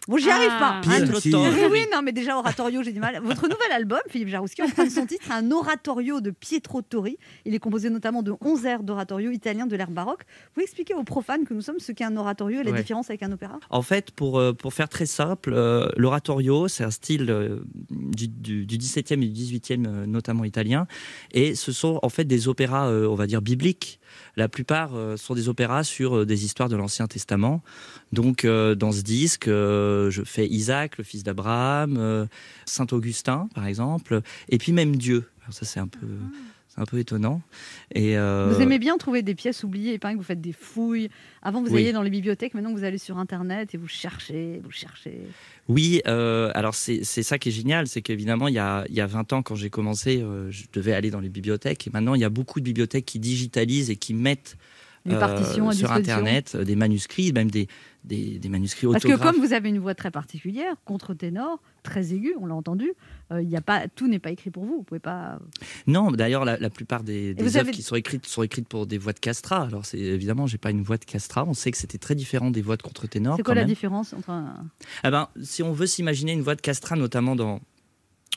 [0.07, 0.81] Bon, j'y arrive Ah.
[0.83, 0.89] pas.
[0.89, 0.97] hein.
[0.99, 1.29] Pietro Si.
[1.29, 1.49] Torri.
[1.53, 3.19] Oui, oui, non, mais déjà, oratorio, j'ai du mal.
[3.23, 7.17] Votre nouvel album, Philippe Jarouski, emprunte son titre à un oratorio de Pietro Torri.
[7.45, 10.21] Il est composé notamment de 11 airs d'oratorio italien de l'ère baroque.
[10.27, 12.79] Vous pouvez expliquer aux profanes que nous sommes ce qu'est un oratorio et la Ouais.
[12.81, 13.59] différence avec un opéra?
[13.69, 17.59] En fait, pour, euh, pour faire très simple, euh, l'oratorio, c'est un style euh,
[17.91, 20.87] du, du, du 17e et du 18e, euh, notamment italien.
[21.31, 23.99] Et ce sont en fait des opéras, euh, on va dire, bibliques.
[24.37, 27.61] La plupart euh, sont des opéras sur euh, des histoires de l'Ancien Testament.
[28.11, 32.27] Donc, euh, dans ce disque, je fais Isaac, le fils d'Abraham,
[32.65, 35.29] Saint Augustin, par exemple, et puis même Dieu.
[35.49, 36.07] Ça, c'est un peu
[36.73, 37.41] C'est un peu étonnant.
[37.93, 41.09] Et euh, Vous aimez bien trouver des pièces oubliées, que vous faites des fouilles.
[41.41, 41.81] Avant, vous Oui.
[41.81, 45.19] alliez dans les bibliothèques, maintenant vous allez sur Internet et vous cherchez, vous cherchez.
[45.67, 49.01] Oui, euh, alors c'est ça qui est génial, c'est qu'évidemment, il, y a- il y
[49.01, 51.87] a 20 ans, quand j'ai commencé, euh, je devais aller dans les bibliothèques.
[51.87, 54.55] Et maintenant, il y a beaucoup de bibliothèques qui digitalisent et qui mettent
[55.09, 55.91] partitions sur.
[55.91, 57.67] Internet des manuscrits, même des,
[58.05, 59.35] des, des manuscrits Parce que autographes.
[59.35, 62.93] comme vous avez une voix très particulière, contre-ténor, très aiguë, on l'a entendu,
[63.31, 64.77] euh, il y a pas, tout n'est pas écrit pour vous.
[64.77, 65.39] Vous pouvez pas.
[65.87, 68.97] Non, d'ailleurs, la, la plupart des, œuvres avez- qui sont écrites sont écrites pour des
[68.97, 69.63] voix de castrat.
[69.63, 71.45] Alors, c'est évidemment, j'ai pas une voix de castrat.
[71.47, 73.37] On sait que c'était très différent des voix de contre-ténor.
[73.37, 73.67] C'est quoi la même.
[73.69, 74.65] différence entre un...
[75.03, 77.59] Ah ben, si on veut s'imaginer une voix de castrat, notamment dans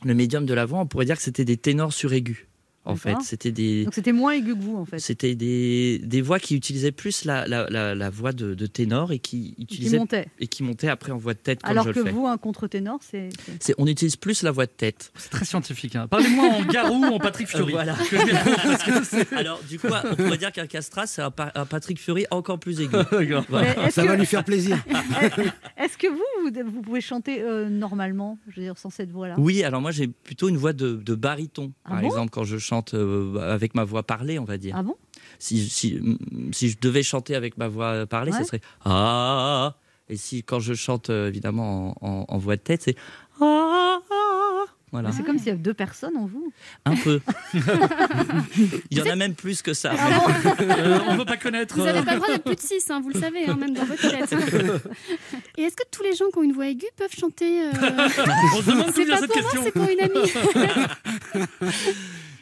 [0.05, 2.47] le médium de la voix, on pourrait dire que c'était des ténors suraigus.
[2.87, 4.99] En fait, c'était des, Donc c'était moins aigu que vous en fait.
[4.99, 9.11] c'était des, des voix qui utilisaient plus la, la, la, la voix de, de ténor
[9.13, 10.27] et qui Qui utilisaient montait.
[10.39, 12.11] et qui montaient après en voix de tête comme Alors je que le fais.
[12.13, 13.31] vous, un contre-ténor, c'est.
[13.47, 15.13] c'est- C'est- on utilise plus la voix de tête.
[15.17, 15.97] C'est très scientifique.
[15.97, 16.07] hein.
[16.09, 17.73] Parlez-moi en Garou ou en Patrick Fury.
[17.73, 17.97] Euh, voilà.
[19.05, 22.27] C'est- Alors, du coup, on pourrait dire qu'un castrat, c'est un, pa- un Patrick Fury
[22.31, 22.91] encore plus aigu.
[23.13, 23.45] D'accord.
[23.49, 23.91] Voilà.
[23.91, 24.77] Ça que- va lui faire plaisir.
[25.77, 29.35] Est-ce que vous, vous, vous pouvez chanter euh, normalement, je veux dire, sans cette voix-là?
[29.39, 32.07] Oui, alors moi j'ai plutôt une voix de, de baryton, Ah par bon?
[32.09, 34.75] exemple, quand je chante euh, avec ma voix parlée, on va dire.
[34.79, 34.97] Ah bon?
[35.39, 36.01] Si, si,
[36.53, 38.39] si je devais chanter avec ma voix parlée, Ouais.
[38.39, 39.77] ce serait Ah
[40.09, 42.97] Et si quand je chante euh, évidemment en, en- en voix de tête, c'est
[43.41, 43.99] Ah
[44.93, 46.53] Voilà, C'est comme s'il y avait deux personnes en vous.
[46.85, 47.21] un peu.
[48.91, 49.93] Il y en a même plus que ça.
[49.93, 51.75] Euh, on veut pas connaître.
[51.77, 53.85] Vous n'avez pas le droit d'être plus de 6, vous le savez, hein, même dans
[53.85, 54.33] votre tête.
[55.59, 57.71] Et est-ce que tous les gens qui ont une voix aiguë peuvent chanter euh,
[58.57, 61.45] On se demande d'où C'est pas cette pour moi, c'est pour une amie.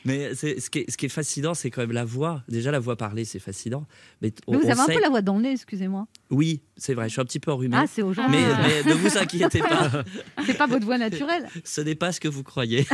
[0.05, 2.43] Mais ce, qui est, ce qui est fascinant, c'est quand même la voix.
[2.49, 3.87] Déjà, la voix parlée, c'est fascinant.
[4.21, 6.07] Mais, on- Mais vous on avez un peu la voix dans le nez, excusez-moi.
[6.31, 7.77] Oui, c'est vrai, je suis un petit peu enrhumé.
[7.79, 8.37] Ah, c'est aujourd'hui.
[8.37, 8.61] mais, Ah.
[8.85, 10.03] mais ne vous inquiétez pas.
[10.47, 11.49] C'est pas votre voix naturelle.
[11.65, 12.87] ce n'est pas ce que vous croyez.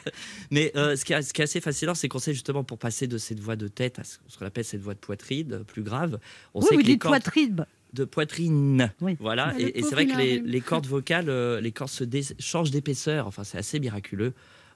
[0.50, 2.78] Mais euh, ce, qui est, ce qui est assez fascinant, c'est qu'on sait justement pour
[2.78, 5.64] passer de cette voix de tête à ce qu'on appelle cette voix de poitrine euh,
[5.64, 6.18] plus grave,
[6.54, 7.66] on oui, sait vous que dites cordes poitrine.
[7.92, 9.16] de poitrine, Oui.
[9.20, 12.22] voilà, Ah, et, et c'est vrai que les, cordes vocales, euh, les cordes se dé-
[12.38, 13.26] changent d'épaisseur.
[13.26, 14.32] Enfin, c'est assez miraculeux.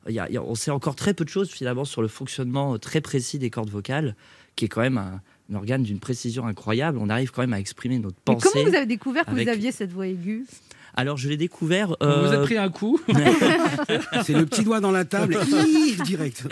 [0.09, 2.01] Il y a- il y a- on sait encore très peu de choses finalement sur
[2.03, 4.17] le fonctionnement euh, très précis des cordes vocales,
[4.57, 5.21] qui est quand même un,
[5.53, 6.99] un organe d'une précision incroyable.
[7.01, 8.49] On arrive quand même à exprimer notre Mais pensée.
[8.53, 10.47] comment vous avez découvert que avec- vous aviez cette voix aiguë?
[10.95, 11.89] Alors, je l'ai découvert.
[11.89, 13.01] Vous vous euh, êtes pris un coup.
[14.25, 15.37] C'est le petit doigt dans la table,
[16.05, 16.45] direct.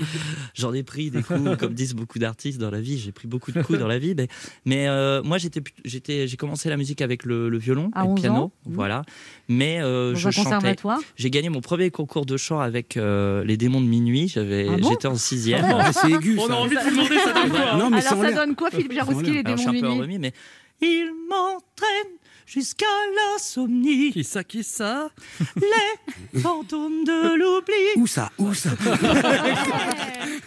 [0.54, 2.98] J'en ai pris des coups, comme disent beaucoup d'artistes dans la vie.
[2.98, 4.28] J'ai pris beaucoup de coups dans la vie, mais,
[4.64, 8.02] mais euh, moi j'étais, plut- j'étais, j'ai commencé la musique avec le, le violon, À
[8.02, 8.52] et le 11 piano, ans.
[8.66, 9.02] Voilà.
[9.48, 10.76] Mais euh, je chantais.
[11.16, 14.28] J'ai gagné mon premier concours de chant avec euh, les démons de minuit.
[14.28, 15.64] J'avais, Ah bon j'étais en sixième.
[15.64, 16.54] Ah, c'est aigu, On a ça.
[16.56, 19.30] envie de vous demander ça donne quoi Non, mais Alors ça donne quoi, Philippe Jarouski,
[19.32, 20.32] les démons suis de un peu minuit remis, mais
[20.80, 22.17] il m'entraîne
[22.48, 25.10] jusqu'à l'insomnie, Qui ça, qui ça
[25.56, 27.74] les fantômes de l'oubli.
[28.02, 28.70] Où ça Où ça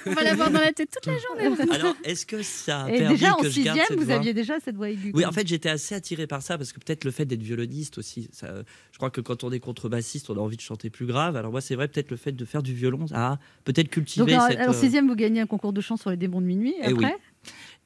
[0.06, 1.72] On va l'avoir dans la tête toute la journée.
[1.72, 4.06] Alors, est-ce que ça a Et permis déjà en que je garde sixième, cette vous
[4.06, 5.12] voix aviez déjà cette voix aiguë.
[5.14, 7.98] Oui, en fait, j'étais assez attiré par ça parce que peut-être le fait d'être violoniste
[8.00, 8.30] aussi.
[8.32, 8.48] Ça,
[8.92, 11.36] je crois que quand on est contrebassiste, on a envie de chanter plus grave.
[11.36, 14.36] Alors moi, c'est vrai, peut-être le fait de faire du violon, a peut-être Donc cultivé
[14.36, 14.60] en, cette.
[14.60, 16.74] en euh, sixième, vous gagnez un concours de chant sur les démons de minuit.
[16.82, 17.06] Eh oui.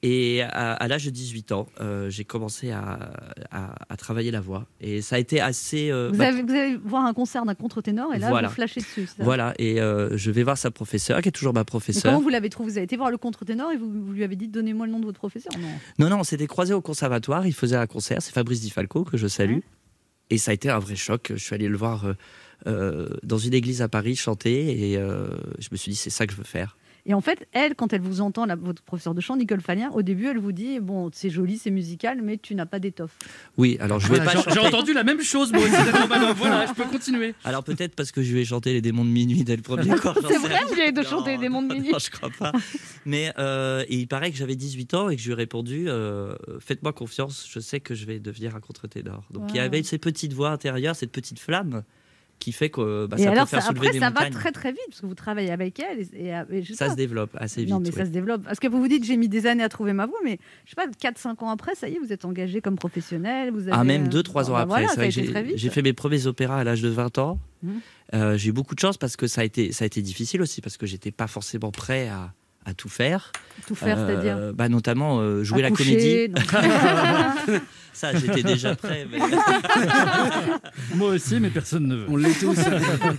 [0.07, 3.11] Et à, à l'âge de 18 ans, euh, j'ai commencé à,
[3.49, 4.67] à- à travailler la voix.
[4.79, 5.89] Et ça a été assez.
[5.89, 8.49] euh, vous, bah, avez, vous allez voir un concert d'un contre-ténor et là, Voilà.
[8.49, 9.07] vous flashez dessus.
[9.07, 12.03] ça Voilà, et euh, je vais voir sa professeure, qui est toujours ma Mais professeure.
[12.11, 14.35] comment vous l'avez trouvé Vous avez été voir le contre-ténor et vous, vous lui avez
[14.35, 15.51] dit donnez-moi le nom de votre professeur?
[15.59, 15.67] Non.
[15.97, 17.47] Non, non, on s'était croisés au conservatoire.
[17.47, 18.21] Il faisait un concert.
[18.21, 19.55] C'est Fabrice Di Falco que je salue.
[19.55, 19.61] Ouais.
[20.29, 21.31] Et ça a été un vrai choc.
[21.33, 22.05] Je suis allé le voir
[22.65, 26.37] dans une église à Paris chanter et je me suis dit c'est ça que je
[26.37, 26.77] veux faire.
[27.07, 29.91] Et en fait, elle, quand elle vous entend, la- votre professeur de chant, Nicole Fallien,
[29.91, 33.15] au début, elle vous dit bon, c'est joli, c'est musical, mais tu n'as pas d'étoffe.
[33.57, 34.67] Oui, alors je vais Voilà, pas j'ai- J'ai chanter.
[34.75, 35.61] entendu la même chose, moi.
[36.37, 37.35] Voilà, je peux continuer.
[37.43, 39.89] Alors peut-être parce que je lui ai chanté les démons de minuit dès le premier
[39.99, 40.15] cours.
[40.21, 41.91] j'en C'est vrai, vous avez de chanter des mondes minuit.
[41.91, 42.51] Non, je crois pas.
[43.05, 46.35] Mais euh, il paraît que j'avais 18 ans et que je lui ai répondu euh,
[46.59, 49.23] Faites-moi confiance, je sais que je vais devenir un contre-ténor.
[49.31, 51.83] Donc il y avait ces petites voix intérieures, cette petite flamme
[52.45, 54.33] qui fait que bah, ça alors, peut faire ça- soulever après, des ça va montagnes.
[54.33, 56.01] très très vite, parce que vous travaillez avec elle.
[56.13, 56.91] Et, Ça pas.
[56.91, 57.71] se développe assez vite.
[57.71, 57.95] Non, mais oui.
[57.95, 58.43] ça se développe.
[58.43, 60.69] Parce que vous vous dites, j'ai mis des années à trouver ma voix, mais je
[60.69, 63.49] sais pas, 4-5 ans après, ça y est, vous êtes engagé comme professionnel.
[63.51, 64.85] Vous avez, Ah, même euh, 2-3 ans bah après.
[64.85, 67.39] voilà, j'ai- fait mes premiers opéras à l'âge de 20 ans.
[67.63, 67.79] Mhm.
[68.13, 70.41] Euh, j'ai eu beaucoup de chance parce que ça a été, ça a été difficile
[70.43, 72.31] aussi, parce que j'étais pas forcément prêt à,
[72.65, 73.31] à tout faire.
[73.67, 76.27] Tout faire, Euh, c'est-à-dire bah, Notamment euh, jouer la comédie.
[77.93, 79.07] Ça, j'étais déjà prêt.
[79.09, 79.19] Mais,
[80.95, 82.05] Moi aussi, mais personne ne veut.
[82.09, 82.57] On l'est tous.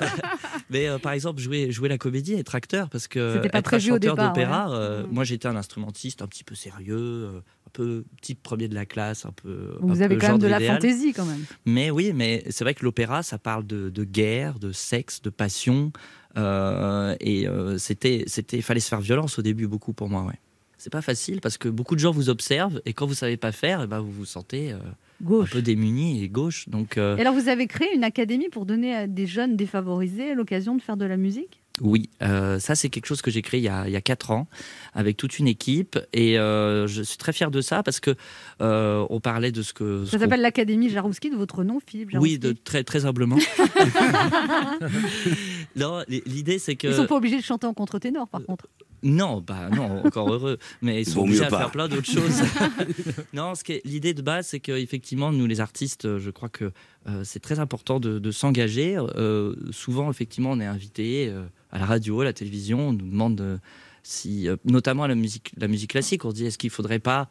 [0.70, 3.78] mais, euh, par exemple, jouer, jouer la comédie, être acteur, parce que pas être un
[3.78, 4.76] chanteur départ, d'opéra, ouais.
[4.76, 5.09] euh, Mhm.
[5.12, 7.28] moi j'étais un instrumentiste un petit peu sérieux,
[7.66, 9.76] un peu type premier de la classe, un peu.
[9.80, 11.44] Vous un avez peu quand même de la fantaisie, quand même.
[11.64, 15.30] Mais oui, mais c'est vrai que l'opéra, ça parle de, de guerre, de sexe, de
[15.30, 15.90] passion.
[16.37, 20.22] Euh, et euh, c'était, c'était, fallait se faire violence au début beaucoup pour moi.
[20.25, 20.38] Ouais.
[20.79, 23.53] C'est pas facile parce que beaucoup de gens vous observent et quand vous savez pas
[23.53, 26.68] faire, eh ben, vous vous sentez euh, un peu démuni et gauche.
[26.68, 30.77] Donc Et alors, vous avez créé une académie pour donner à des jeunes défavorisés l'occasion
[30.77, 31.62] de faire de la musique?
[31.83, 34.01] Oui, euh, ça c'est quelque chose que j'ai créé il y, a, il y a
[34.01, 34.49] quatre ans
[34.95, 38.15] avec toute une équipe et euh, je suis très fier de ça parce que
[38.62, 42.11] euh, on parlait de ce que ce Ça s'appelle l'Académie Jarouski, de votre nom, Philippe
[42.11, 42.33] Jarouski.
[42.33, 43.37] oui de très très humblement.
[45.77, 48.67] non, l'idée c'est que Ils sont pas obligés de chanter en contre-ténor, par contre.
[49.03, 51.59] non, bah non, encore heureux, mais ils sont obligés à pas.
[51.59, 52.43] faire plein d'autres choses.
[53.35, 56.73] non, ce l'idée de base, c'est qu'effectivement, nous les artistes, je crois que
[57.09, 58.97] euh, c'est très important de, de s'engager.
[58.99, 61.45] Euh, souvent, effectivement, on est invité euh,
[61.79, 63.59] la radio, la télévision, on nous demande euh,
[64.03, 66.99] si, euh, notamment à la musique, la musique classique, on se dit est-ce qu'il faudrait
[66.99, 67.29] pas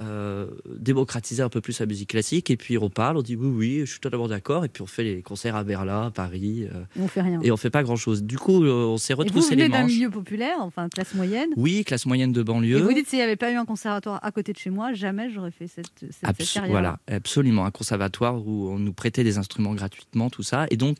[0.00, 0.46] euh,
[0.78, 3.80] démocratiser un peu plus la musique classique et puis on parle, on dit oui oui,
[3.80, 6.82] je suis totalement d'accord et puis on fait les concerts à Berlin, à Paris euh,
[6.98, 7.40] On fait rien.
[7.42, 8.22] et on fait pas grand chose.
[8.24, 9.92] Du coup, euh, on s'est Et vous retroussé venez les d'un manches.
[9.92, 11.50] milieu populaire, enfin classe moyenne.
[11.56, 12.80] Oui, classe moyenne de Et banlieue.
[12.80, 15.30] vous dites s'il n'y avait pas eu un conservatoire à côté de chez moi, jamais
[15.30, 16.70] j'aurais fait cette, cette, cette Abs- carrière.
[16.72, 17.64] voilà, absolument.
[17.64, 20.66] Un conservatoire où on nous prêtait des instruments gratuitement, tout ça.
[20.70, 20.96] Et donc,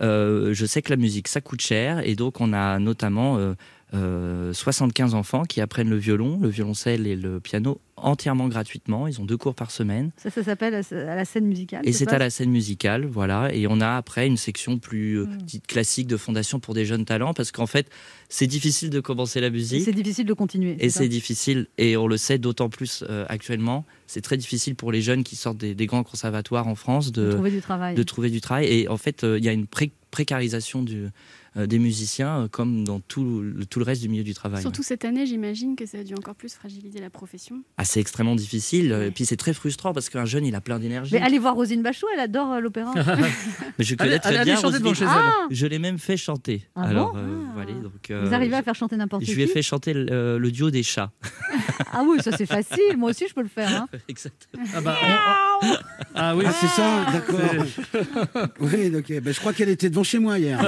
[0.00, 2.06] je sais que la musique, ça coûte cher.
[2.06, 3.38] Et donc, on a notamment
[3.94, 9.06] euh, euh, 75 enfants qui apprennent le violon, le violoncelle et le piano entièrement gratuitement.
[9.08, 10.10] Ils ont deux cours par semaine.
[10.16, 11.82] Ça, ça s'appelle à la scène musicale.
[11.84, 13.52] Et c'est à la scène musicale, voilà.
[13.54, 15.36] Et on a après une section plus euh, Mm.
[15.42, 17.88] dite classique de fondation pour des jeunes talents, parce qu'en fait,
[18.28, 19.82] c'est difficile de commencer la musique.
[19.84, 20.76] C'est difficile de continuer.
[20.80, 24.92] Et c'est difficile, et on le sait d'autant plus euh, actuellement, c'est très difficile pour
[24.92, 27.94] les jeunes qui sortent des, des grands conservatoires en France de de, trouver du travail.
[27.94, 28.66] de trouver du travail.
[28.66, 31.06] Et en fait, euh, il y a une pré- précarisation du,
[31.66, 34.60] des musiciens, euh, comme dans tout le, tout le reste du milieu du travail.
[34.62, 37.62] Surtout cette année, j'imagine que ça a dû encore plus fragiliser la profession.
[37.76, 40.60] Ah, c'est extrêmement difficile, euh, et puis c'est très frustrant parce qu'un jeune, il a
[40.60, 41.14] plein d'énergie.
[41.14, 42.92] Mais allez voir Rosine Bachot, elle adore euh, l'opéra.
[43.78, 45.08] Mais je connais Allez, très allez, allez bien chanter devant Roselyne.
[45.08, 45.32] chez elle.
[45.32, 46.62] Ah Je l'ai même fait chanter.
[46.76, 47.64] Ah Alors, bon euh, Ah.
[47.82, 50.06] donc, Vous euh, arrivez à faire chanter n'importe Je qui lui ai fait chanter le,
[50.10, 51.10] euh, le duo des chats.
[51.90, 52.96] Ah oui, ça c'est facile.
[52.98, 53.68] Moi aussi, je peux le faire.
[53.82, 53.88] hein.
[54.08, 54.62] Exactement.
[54.74, 54.96] Ah, bah,
[55.62, 55.76] on- on-
[56.14, 57.40] ah oui, Ah, c'est ça, d'accord.
[58.60, 59.20] oui, ok.
[59.22, 60.60] Ben, je crois qu'elle était devant chez moi hier.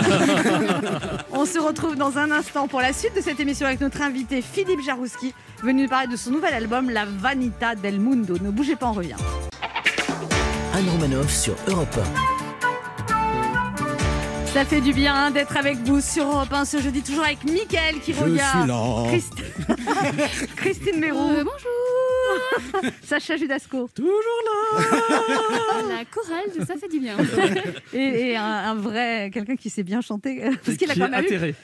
[1.32, 4.42] On se retrouve dans un instant pour la suite de cette émission avec notre invité
[4.42, 8.36] Philippe Jarouski, venu nous parler de son nouvel album La Vanita del Mundo.
[8.40, 9.14] Ne bougez pas, on revient.
[10.74, 11.98] Anne Romanoff sur Europe
[14.52, 18.00] Ça fait du bien d'être avec vous sur Europe 1 ce jeudi, toujours avec Mickaël
[18.00, 18.58] qui Je regarde.
[18.60, 19.10] suis là.
[19.10, 21.18] Christ- Christine Mérou.
[21.30, 21.70] Euh, bonjour
[23.02, 23.88] Sacha Judasco.
[25.88, 27.16] La chorale de Ça fait du bien.
[27.92, 30.44] Et, et un, un vrai, quelqu'un qui sait bien chanter.
[30.44, 31.54] euh, Parce qu'il a quand même eu, atterré.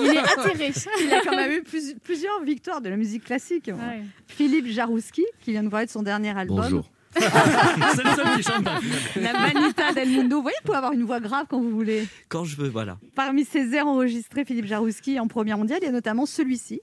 [0.00, 0.72] Il est atterré.
[1.04, 3.68] il a quand même eu plus- plusieurs victoires de la musique classique.
[3.68, 4.02] Ouais.
[4.26, 6.58] Philippe Jarouski, qui vient de parler de son dernier album.
[6.62, 6.90] Bonjour.
[7.14, 8.78] C'est le seul qui chante pas.
[9.16, 10.36] La Vanita del Mundo.
[10.36, 12.06] Vous voyez, vous pouvez avoir une voix grave quand vous voulez.
[12.28, 12.98] Quand je veux, voilà.
[13.14, 16.80] Parmi ses airs enregistrés, Philippe Jarouski en première mondiale, il y a notamment celui-ci.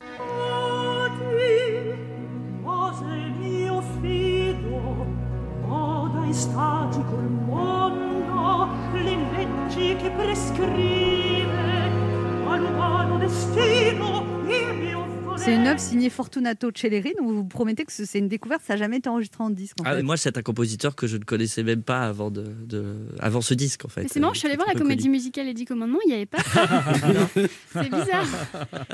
[15.37, 18.61] C'est une œuvre signée Fortunato Celleri, donc vous vous promettez que ce- c'est une découverte,
[18.67, 19.77] ça n'a jamais été enregistré en disque.
[19.79, 20.03] En Ah, fait.
[20.03, 23.53] moi, c'est un compositeur que je ne connaissais même pas avant, de, de- avant ce
[23.53, 24.05] disque, en fait.
[24.11, 25.15] C'est marrant, je suis allée voir la comédie connu.
[25.15, 26.39] musicale Les Dix Commandements, il n'y avait pas.
[27.73, 28.25] C'est bizarre.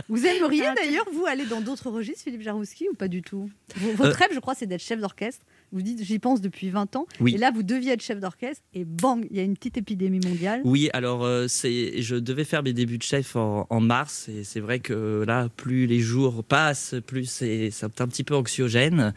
[0.08, 3.50] Vous aimeriez Ah, d'ailleurs, vous, aller dans d'autres registres, Philippe Jarouski, ou pas du tout?
[3.96, 5.44] Votre Euh, rêve, je crois, c'est d'être chef d'orchestre.
[5.76, 7.06] Vous dites, j'y pense depuis 20 ans.
[7.20, 7.36] Oui.
[7.36, 10.22] Et là, vous deviez être chef d'orchestre, et bang, il y a une petite épidémie
[10.26, 10.62] mondiale.
[10.64, 14.46] Oui, alors euh, c'est, je devais faire mes débuts de chef en, en mars et
[14.46, 19.14] c'est vrai que là, plus les jours passent, plus c'est, c'est un petit peu anxiogène.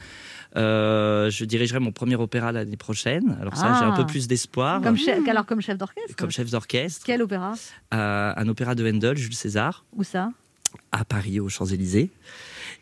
[0.57, 3.37] Euh, je dirigerai mon premier opéra l'année prochaine.
[3.40, 3.97] Alors ça, j'ai un Ah.
[3.97, 4.81] peu plus d'espoir.
[4.83, 7.55] Comme chef, alors comme chef d'orchestre Comme chef d'orchestre, Quel opéra?
[7.94, 10.31] Euh, un opéra de Handel, Jules César, Où ça?
[10.90, 12.11] À Paris, aux Champs-Élysées.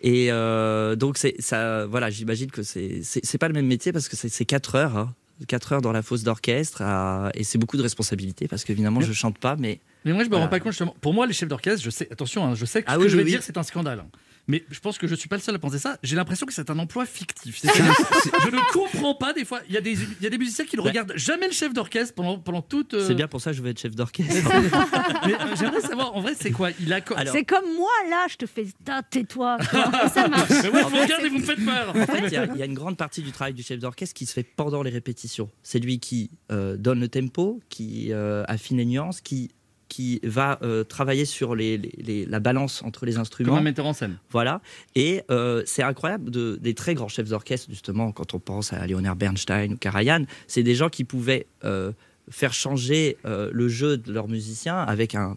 [0.02, 3.02] Et euh, donc, ça, voilà, j'imagine que c'est,
[3.38, 4.96] pas le même métier parce que c'est, c'est 4 heures.
[4.96, 5.14] hein.
[5.48, 9.12] 4 heures dans la fosse d'orchestre à- et c'est beaucoup de responsabilités parce qu'évidemment je
[9.12, 10.96] chante pas mais Mais moi, je me rends pas compte justement.
[11.02, 13.04] Pour moi, les chefs d'orchestre, je sais, attention, hein, je sais que Ah ce oui,
[13.04, 13.30] que je vais oui.
[13.32, 14.02] dire, c'est un scandale.
[14.48, 15.98] Mais je pense que je suis pas le seul à penser ça.
[16.04, 17.58] J'ai l'impression que c'est un emploi fictif.
[17.58, 17.84] C'est-à-dire,
[18.44, 19.60] je ne comprends pas des fois.
[19.68, 20.88] Il y a des, il y a des musiciens qui ne Ouais.
[20.90, 22.94] regardent jamais le chef d'orchestre pendant, pendant toute.
[22.94, 24.34] euh, c'est bien pour ça que je veux être chef d'orchestre
[25.26, 26.70] Mais euh, j'aimerais savoir, en vrai, c'est quoi?
[26.80, 27.00] Il a.
[27.16, 29.58] Alors- C'est comme moi, là, je te fais ta, tais-toi.
[30.14, 30.50] Ça marche?
[30.50, 31.90] Mais ouais, vous regardez, vous me faites peur.
[31.90, 33.78] En fait, il y, a- il y a une grande partie du travail du chef
[33.80, 35.50] d'orchestre qui se fait pendant les répétitions.
[35.62, 39.50] C'est lui qui euh, donne le tempo, qui euh, affine les nuances, qui,
[39.88, 43.56] qui va euh, travailler sur les, les- les- la balance entre les Comme instruments.
[43.56, 44.18] un metteur en scène.
[44.30, 44.60] Voilà.
[44.94, 48.86] Et euh, c'est incroyable, de, des très grands chefs d'orchestre, justement, quand on pense à
[48.86, 51.92] Leonard Bernstein ou Karajan, c'est des gens qui pouvaient euh,
[52.30, 55.36] faire changer le jeu de leurs musiciens avec un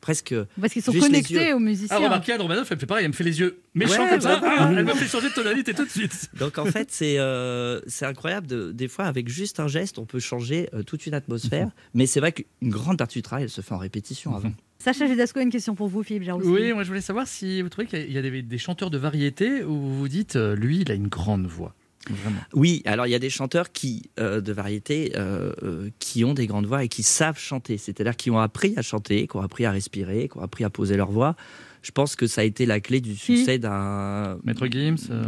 [0.00, 0.34] presque.
[0.60, 1.96] Parce qu'ils sont connectés aux musiciens.
[1.98, 4.10] Ah, remarquez, Anne Romanoff, elle me fait pareil, elle me fait les yeux méchants Ouais,
[4.10, 4.40] comme ça.
[4.40, 6.30] bah, Ah, elle me fait changer de tonalité tout de suite.
[6.38, 8.46] Donc en fait, c'est euh, c'est incroyable.
[8.46, 11.66] De, des fois, avec juste un geste, on peut changer euh, toute une atmosphère.
[11.66, 11.72] Mhm.
[11.94, 14.52] Mais c'est vrai qu'une grande partie du travail, elle se fait en répétition avant.
[14.78, 16.48] Sacha Judasco, une question pour vous, Philippe Jaroussy.
[16.48, 18.96] Oui, moi je voulais savoir si vous trouvez qu'il y a des, des chanteurs de
[18.96, 21.74] variété où vous vous dites, euh, lui, il a une grande voix.
[22.08, 22.40] Vraiment.
[22.54, 26.32] Oui, alors il y a des chanteurs qui, euh, de variété euh, euh, qui ont
[26.32, 29.42] des grandes voix et qui savent chanter, c'est-à-dire qui ont appris à chanter, qui ont
[29.42, 31.36] appris à respirer, qui ont appris à poser leur voix.
[31.82, 34.38] Je pense que ça a été la clé du succès d'un.
[34.44, 34.96] Maître Gims.
[35.10, 35.24] euh,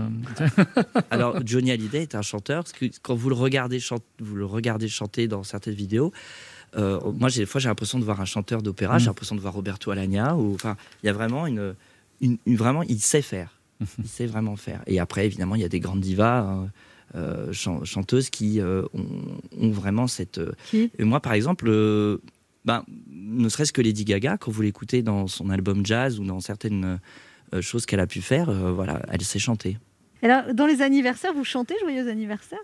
[1.10, 4.46] Alors Johnny Hallyday est un chanteur parce que quand vous le regardez, chan- vous le
[4.46, 6.12] regardez chanter dans certaines vidéos.
[6.76, 9.00] euh, moi, des fois, j'ai l'impression de voir un chanteur d'opéra, Mm.
[9.00, 10.36] j'ai l'impression de voir Roberto Alagna.
[10.36, 11.74] Ou, enfin, il y a vraiment une,
[12.22, 13.58] une- une- vraiment, il sait faire.
[13.98, 14.82] Il sait vraiment faire.
[14.86, 16.70] Et après, évidemment, il y a des grandes divas, hein,
[17.14, 19.06] euh, chan- chanteuses qui euh, ont,
[19.60, 20.38] ont vraiment cette.
[20.38, 20.90] euh, Qui?
[20.98, 21.70] Et moi, par exemple,
[22.64, 26.40] ben, ne serait-ce que Lady Gaga, quand vous l'écoutez dans son album jazz ou dans
[26.40, 26.98] certaines
[27.60, 29.78] choses qu'elle a pu faire, voilà, elle sait chanter.
[30.22, 32.60] Alors, dans les anniversaires, vous chantez Joyeux anniversaire?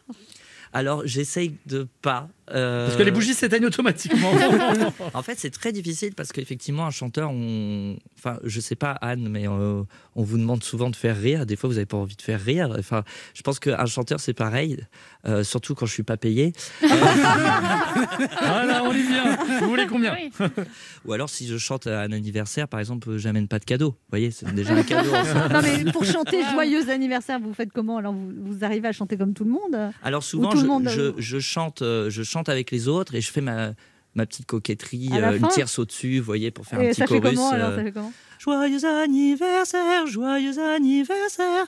[0.73, 2.29] Alors, j'essaye de pas.
[2.53, 4.31] Euh, Parce que les bougies s'éteignent automatiquement.
[5.15, 7.97] en fait, c'est très difficile parce qu'effectivement, un chanteur, on...
[8.19, 9.83] enfin, je sais pas Anne, mais euh,
[10.15, 11.47] on vous demande souvent de faire rire.
[11.47, 12.75] Des fois, vous n'avez pas envie de faire rire.
[12.79, 14.79] Enfin, je pense qu'un chanteur, c'est pareil,
[15.27, 16.53] euh, surtout quand je suis pas payé.
[16.83, 19.37] voilà, on est bien.
[19.61, 20.17] Vous voulez combien
[21.05, 23.91] Ou alors, si je chante à un anniversaire, par exemple, j'amène pas de cadeau.
[23.91, 25.11] Vous voyez, c'est déjà un cadeau.
[25.11, 27.99] Non, mais pour chanter Joyeux anniversaire, vous faites comment?
[27.99, 29.93] Alors, vous, vous arrivez à chanter comme tout le monde?
[30.03, 33.15] Alors Ou souvent, tout le je, monde, je- je chante, je chante avec les autres
[33.15, 33.73] et je fais ma,
[34.15, 37.01] ma petite coquetterie, À euh, une tierce au-dessus, vous voyez, pour faire Et un petit
[37.01, 37.35] ça fait chorus.
[37.37, 38.13] comment alors euh, ça fait comment?
[38.39, 41.67] Joyeux anniversaire, joyeux anniversaire,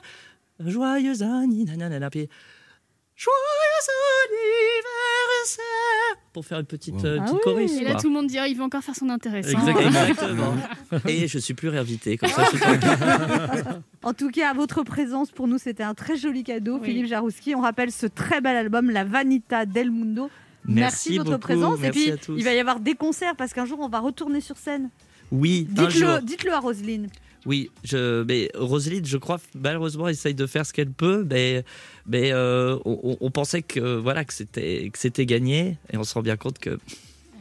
[0.59, 2.09] joyeux anniversaire.
[2.11, 2.29] Puis,
[3.15, 3.87] joyeux
[4.31, 7.41] anniversaire Pour faire une petite, euh, Ah petite oui.
[7.43, 7.71] chorus.
[7.73, 8.01] Et là, quoi.
[8.01, 9.49] tout le monde dirait il veut encore faire son intéressant.
[9.59, 10.55] Exactement.
[11.07, 12.45] Et je suis plus réinvité, comme ça.
[14.03, 16.85] En tout cas, votre présence pour nous, c'était un très joli cadeau, Oui.
[16.87, 17.53] Philippe Jarouski.
[17.55, 20.29] On rappelle ce très bel album, La Vanita del Mundo.
[20.65, 21.79] Merci de votre beaucoup, présence.
[21.79, 22.35] merci Et puis, à tous.
[22.37, 24.89] il va y avoir des concerts parce qu'un jour, on va retourner sur scène.
[25.31, 25.67] Oui.
[25.69, 27.07] Dites-le dites à Roselyne.
[27.45, 31.63] Oui, je, mais Roselyne, je crois, malheureusement, essaye de faire ce qu'elle peut, mais,
[32.05, 36.13] mais euh, on, on pensait que voilà que c'était que c'était gagné, et on se
[36.13, 36.77] rend bien compte que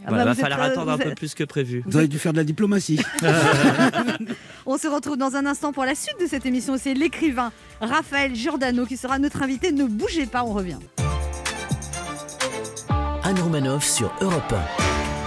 [0.04, 1.82] Ah voilà, bah, va falloir attendre un peu plus que prévu.
[1.84, 2.98] Vous avez dû faire de la diplomatie.
[4.66, 6.76] On se retrouve dans un instant pour la suite de cette émission.
[6.78, 9.72] C'est l'écrivain Raphaël Giordano qui sera notre invité.
[9.72, 10.78] Ne bougez pas, on revient.
[13.30, 14.54] Anne Romanoff sur Europe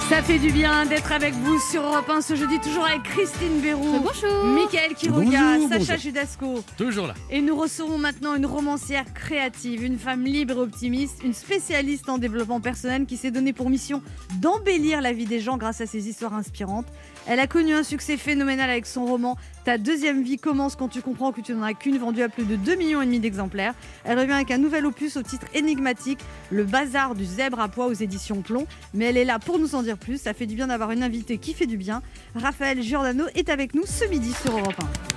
[0.10, 3.62] Ça fait du bien d'être avec vous sur Europe 1 ce jeudi, toujours avec Christine
[3.62, 4.44] Bérou, Bonjour.
[4.44, 5.98] Michael Bonjour, Sacha bonjour.
[5.98, 6.64] Judasco.
[6.78, 7.14] Toujours là.
[7.30, 12.18] Et nous recevons maintenant une romancière créative, une femme libre et optimiste, une spécialiste en
[12.18, 14.02] développement personnel qui s'est donnée pour mission
[14.42, 16.88] d'embellir la vie des gens grâce à ses histoires inspirantes.
[17.26, 21.02] Elle a connu un succès phénoménal avec son roman Ta deuxième vie commence quand tu
[21.02, 23.74] comprends que tu n'en as qu'une, vendu à plus de 2,5 millions et demi d'exemplaires.
[24.04, 26.20] Elle revient avec un nouvel opus au titre énigmatique,
[26.52, 28.68] Le bazar du zèbre à poids aux éditions Plomb.
[28.94, 30.20] Mais elle est là pour nous en dire plus.
[30.20, 32.02] Ça fait du bien d'avoir une invitée qui fait du bien.
[32.36, 35.14] Raphaël Giordano est avec nous ce midi sur Europe 1.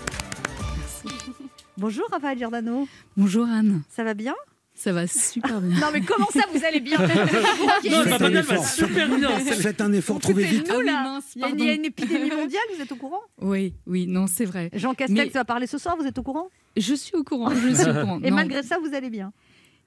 [1.79, 2.89] Bonjour Raphaël Giordano,
[3.19, 4.35] Bonjour Anne, ça va bien?
[4.77, 5.81] Ça va super bien.
[5.81, 8.65] Non mais comment ça vous allez bien Non, Faites le un Papa Noël va effort.
[8.67, 9.39] super bien.
[9.41, 10.69] Faites un effort, trouvez vite.
[10.69, 11.65] nous Ah là mince, il y, a une, pardon.
[11.65, 13.21] il y a une épidémie mondiale, vous êtes au courant?
[13.41, 14.71] Oui, oui, non, c'est vrai.
[14.75, 16.49] Jean Castex Mais- va parler ce soir, vous êtes au courant?
[16.77, 18.21] Je suis au courant, je suis au courant.
[18.23, 19.33] Et Non, malgré ça, vous allez bien?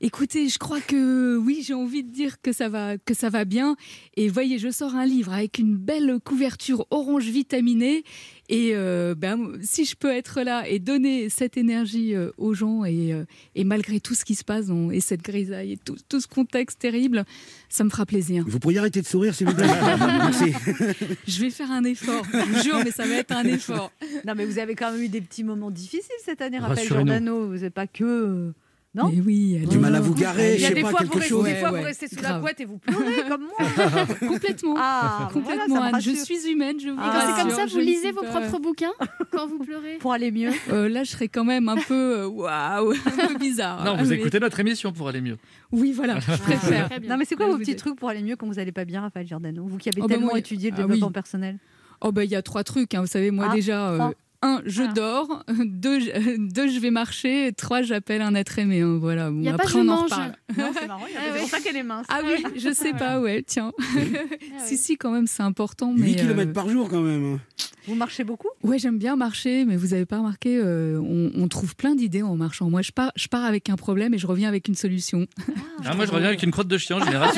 [0.01, 3.43] Écoutez, je crois que oui, j'ai envie de dire que ça va, que ça va
[3.43, 3.75] bien.
[4.15, 8.05] Et voyez, je sors un livre avec une belle couverture orange vitaminée.
[8.47, 12.85] Et euh, ben, si je peux être là et donner cette énergie euh, aux gens,
[12.85, 16.21] et, euh, et malgré tout ce qui se passe, et cette grisaille, et tout, tout
[16.21, 17.25] ce contexte terrible,
[17.67, 18.45] ça me fera plaisir.
[18.47, 19.67] Vous pourriez arrêter de sourire, s'il vous plaît
[19.99, 20.53] Merci.
[21.27, 23.91] Je vais faire un effort, je vous jure, mais ça va être un effort.
[24.25, 27.05] Non mais vous avez quand même eu des petits moments difficiles cette année, Raphaël Rassurez-nous.
[27.05, 27.47] Giordano.
[27.47, 28.53] Vous n'êtes pas que...
[28.95, 30.93] Non Mais oui, Du mal à vous garer, Il y je a sais des pas,
[30.93, 31.43] quelque restez, chose.
[31.45, 34.05] des fois, Ouais, vous restez sous la couette et vous pleurez comme moi.
[34.27, 34.73] complètement.
[34.79, 36.01] Ah, voilà, Complètement, Anne.
[36.01, 37.11] Je suis humaine, je vous Ah.
[37.27, 38.91] Quand c'est comme ça, vous lisez vos pas- propres bouquins
[39.31, 40.49] quand vous pleurez Pour aller mieux.
[40.71, 43.83] Euh, là, je serais quand même un peu euh, waouh, un peu bizarre.
[43.85, 45.37] Non, vous Mais- écoutez notre émission pour aller mieux.
[45.71, 46.89] Oui, voilà, je préfère.
[46.89, 47.09] Très bien.
[47.09, 48.71] Non mais c'est quoi Là, vos petits êtes- trucs pour aller mieux quand vous allez
[48.71, 49.65] pas bien, Raphaël Giordano?
[49.67, 51.57] Vous qui avez Oh, bah, tellement moi, étudié le ah, développement personnel.
[52.01, 53.01] Oh bah il y a trois trucs, hein.
[53.01, 53.89] vous savez, moi Ah, déjà.
[53.91, 54.09] euh,
[54.41, 54.93] un, je Ah.
[54.93, 55.43] dors.
[55.65, 57.47] Deux, je- deux, je vais marcher.
[57.47, 58.81] et Trois, j'appelle un être aimé.
[58.81, 58.97] hein.
[58.99, 59.31] Voilà.
[59.31, 60.31] Bon, Y a pas après, je on en reparle.
[60.57, 61.39] Non, c'est marrant, il y a- Ah c'est ouais.
[61.41, 62.05] pour ça qu'elle est mince.
[62.09, 63.71] Ah oui, je sais pas, ouais, tiens.
[63.79, 63.83] Ah
[64.65, 64.77] si, ouais.
[64.77, 65.91] si, quand même, c'est important.
[65.93, 67.39] 8 Mais, km euh, par jour, quand même.
[67.87, 68.49] Vous marchez beaucoup?
[68.63, 72.21] Ouais, j'aime bien marcher, mais vous avez pas remarqué, euh, on, on trouve plein d'idées
[72.21, 72.69] en marchant.
[72.69, 75.25] Moi, je pars, je pars avec un problème et je reviens avec une solution.
[75.85, 77.29] Ah, moi, je reviens avec une crotte de chien en général.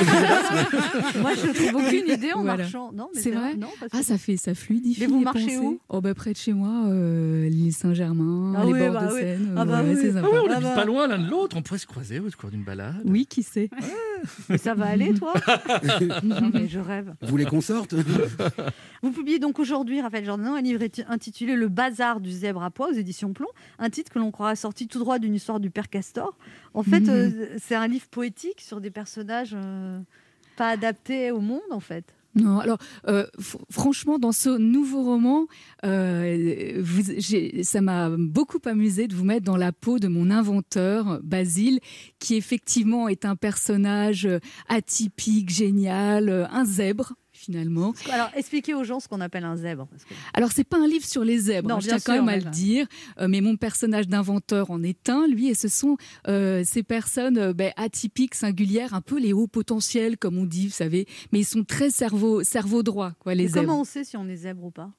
[1.20, 2.58] Moi, je trouve aucune idée en Voilà.
[2.64, 2.90] marchant.
[2.92, 5.00] Non, mais C'est vrai Non, parce Ah, ça fait, ça fluidifie.
[5.00, 5.56] Mais vous marchez pensées.
[5.58, 5.80] où?
[5.88, 9.12] Oh, bah, près de chez moi, euh, l'île Saint-Germain, Ah les oui, bords bah de
[9.14, 9.20] oui.
[9.20, 9.54] Seine.
[9.56, 9.98] Ah bah ouais, oui.
[10.00, 10.28] c'est Ah sympa.
[10.32, 10.74] on Ah habite bah.
[10.74, 11.56] pas loin l'un de l'autre.
[11.56, 13.02] On pourrait se croiser au cours d'une balade.
[13.04, 13.70] Oui, qui sait
[14.48, 15.32] Mais ça va aller, toi
[16.22, 17.14] Non, mais je rêve.
[17.22, 17.94] Vous voulez qu'on sorte?
[19.02, 22.88] Vous publiez donc aujourd'hui, Raphaël Jordan, un livre intitulé Le bazar du zèbre à pois
[22.90, 25.88] aux éditions Plomb, un titre que l'on croirait sorti tout droit d'une histoire du père
[25.88, 26.36] Castor.
[26.74, 27.08] En fait, Mhm.
[27.10, 29.98] euh, c'est un livre poétique sur des personnages euh,
[30.56, 32.04] pas adaptés au monde, en fait.
[32.34, 32.78] Non, alors
[33.08, 35.46] euh, fr- franchement, dans ce nouveau roman,
[35.84, 36.82] euh,
[37.62, 41.78] ça m'a beaucoup amusé de vous mettre dans la peau de mon inventeur, Basile,
[42.18, 47.12] qui effectivement est un personnage euh, atypique, génial, un zèbre
[47.42, 47.92] finalement.
[48.10, 49.86] Alors, expliquez aux gens ce qu'on appelle un zèbre.
[49.88, 52.14] parce que- Alors, c'est pas un livre sur les zèbres, Non, hein, je tiens quand
[52.14, 52.86] même à le dire,
[53.20, 55.96] euh, mais mon personnage d'inventeur en est un, lui, et ce sont
[56.28, 60.66] euh, ces personnes euh, ben, atypiques, singulières, un peu les hauts potentiels, comme on dit,
[60.68, 63.66] vous savez, mais ils sont très cerveau, cerveau droit, quoi, les Mais zèbres.
[63.66, 64.90] comment on sait si on est zèbre ou pas?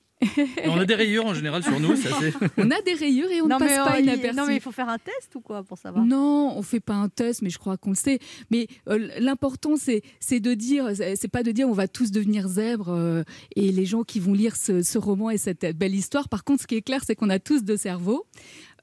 [0.65, 1.95] On a des rayures en général sur nous.
[1.95, 4.37] Ça, c'est- On a des rayures et on non, ne passe mais, pas euh, inaperçu.
[4.37, 6.05] non, mais il faut faire un test ou quoi pour savoir?
[6.05, 8.19] Non, on fait pas un test, mais je crois qu'on le sait.
[8.51, 12.11] Mais euh, l'important, c'est c'est de dire, c'est c'est pas de dire on va tous
[12.11, 13.23] devenir zèbres euh,
[13.55, 16.29] et les gens qui vont lire ce, ce roman et cette belle histoire.
[16.29, 18.25] Par contre, ce qui est clair, c'est qu'on a tous deux cerveaux.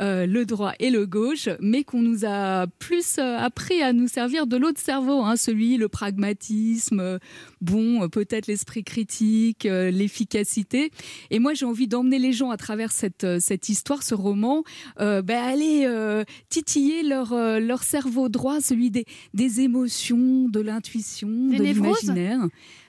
[0.01, 4.09] Euh, le droit et le gauche, mais qu'on nous a plus euh, appris à nous
[4.09, 7.19] servir de l'autre cerveau, hein, celui, le pragmatisme, euh,
[7.61, 10.91] bon, peut-être l'esprit critique, euh, l'efficacité.
[11.31, 14.65] Et moi, j'ai envie d'emmener les gens à travers cette, cette histoire, ce roman,
[15.01, 21.29] euh, ben, aller euh, titiller leur, leur cerveau droit, celui des, des émotions, de l'intuition,
[21.29, 22.41] Des de névroses l'imaginaire.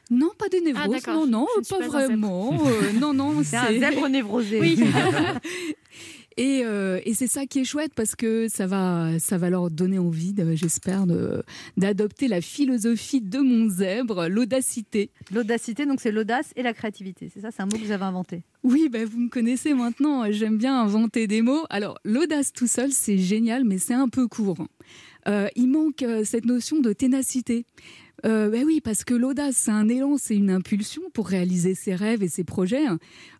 [0.09, 1.25] Non, pas des Ah, névroses, d'accord.
[1.25, 2.53] non, non, pas, vraiment.
[2.67, 4.59] euh, non, non, C'est un zèbre névrosé.
[4.59, 4.77] Oui.
[6.37, 9.69] Et, euh, et c'est ça qui est chouette parce que ça va, ça va leur
[9.69, 11.05] donner envie, j'espère,
[11.77, 15.09] d'adopter la philosophie de mon zèbre, l'audacité.
[15.33, 17.29] L'audacité, donc c'est l'audace et la créativité.
[17.33, 18.43] C'est ça, c'est un mot que vous avez inventé.
[18.63, 21.65] Oui, ben vous me connaissez maintenant, j'aime bien inventer des mots.
[21.69, 24.67] Alors, l'audace tout seul, c'est génial, mais c'est un peu court.
[25.27, 27.65] Euh, il manque euh, cette notion de ténacité.
[28.25, 31.95] Euh, ben oui, parce que l'audace, c'est un élan, c'est une impulsion pour réaliser ses
[31.95, 32.85] rêves et ses projets.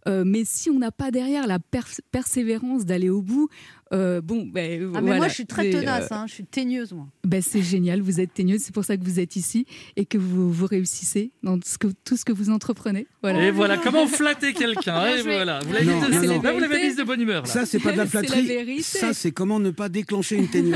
[0.08, 3.50] Euh, mais si on n'a pas derrière la pers- persévérance d'aller au bout,
[3.94, 6.46] euh, bon, ben Ah, mais voilà, moi, je suis très tenace, euh, hein, je suis
[6.46, 7.08] teigneuse, moi.
[7.26, 9.66] ben, c'est génial, vous êtes teigneuse, c'est pour ça que vous êtes ici
[9.98, 13.06] et que vous, vous réussissez dans ce que, tout ce que vous entreprenez.
[13.22, 13.44] Voilà.
[13.44, 15.04] Et voilà, comment flatter quelqu'un.
[15.04, 17.44] Bien Et voilà, vous l'avez mise de bonne humeur.
[17.44, 17.50] Là.
[17.50, 18.82] Ça, c'est pas de la flatterie.
[18.82, 20.62] Ça, c'est comment ne pas déclencher une quoi.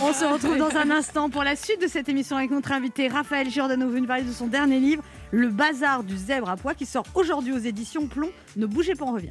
[0.00, 3.08] On se retrouve dans un instant pour la suite de cette émission avec notre invité
[3.08, 6.86] Raphaël Giordano, venu parler de son dernier livre, Le bazar du zèbre à pois, qui
[6.86, 8.30] sort aujourd'hui aux éditions Plomb.
[8.56, 9.30] Ne bougez pas, on revient.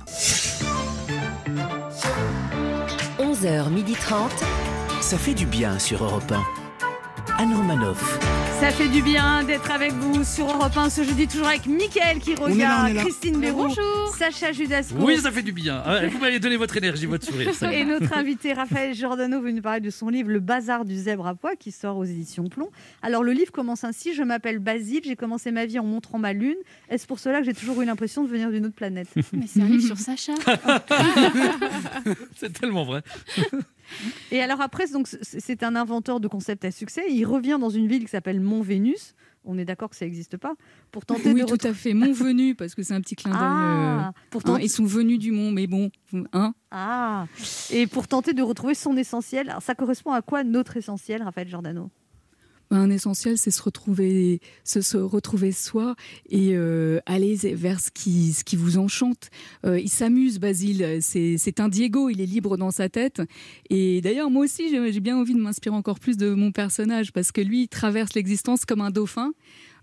[3.41, 4.29] 11h30.
[5.01, 6.66] Ça fait du bien sur Europe 1.
[7.37, 8.19] Anne Romanoff.
[8.59, 12.17] Ça fait du bien d'être avec vous sur Europe 1 ce jeudi, toujours avec Mickaël
[12.17, 13.01] qui là, regarde, là.
[13.03, 14.15] Christine Béroux, Bonjour.
[14.17, 14.95] Sacha Judasco.
[14.99, 15.83] Oui, ça fait du bien.
[15.85, 17.53] Ah, Vous m'avez donné votre énergie, votre sourire.
[17.53, 17.71] ça.
[17.71, 21.35] Et notre invité Raphaël Giordano venu parler de son livre Le bazar du zèbre à
[21.35, 22.71] pois qui sort aux éditions Plomb.
[23.03, 26.33] Alors le livre commence ainsi Je m'appelle Basile, j'ai commencé ma vie en montrant ma
[26.33, 26.57] lune.
[26.89, 29.07] Est-ce pour cela que j'ai toujours eu l'impression de venir d'une autre planète?
[29.33, 30.33] Mais c'est un livre sur Sacha.
[32.35, 33.01] C'est tellement vrai.
[34.31, 34.85] Et alors après,
[35.21, 37.03] c'est un inventeur de concepts à succès.
[37.09, 39.15] Il revient dans une ville qui s'appelle Mont Vénus.
[39.43, 40.55] On est d'accord que ça n'existe pas.
[40.91, 41.93] Pour tenter Oui, de tout à fait.
[41.93, 43.39] Mon venu, parce que c'est un petit clin d'œil.
[43.41, 45.89] Ah, euh, pour hein, ils sont venus du mont, mais bon,
[46.33, 47.27] hein, Ah,
[47.71, 49.49] et pour tenter de retrouver son essentiel.
[49.49, 51.89] Alors ça correspond à quoi notre essentiel, Raphaël Giordano?
[52.69, 55.95] Un essentiel, c'est se retrouver, se, se retrouver soi
[56.29, 59.29] et euh, aller vers ce qui, ce qui vous enchante.
[59.65, 60.99] Euh, il s'amuse, Basile.
[61.01, 62.09] C'est un Diego.
[62.09, 63.21] Il est libre dans sa tête.
[63.69, 67.31] Et d'ailleurs, moi aussi, j'ai bien envie de m'inspirer encore plus de mon personnage parce
[67.31, 69.31] que lui, il traverse l'existence comme un dauphin.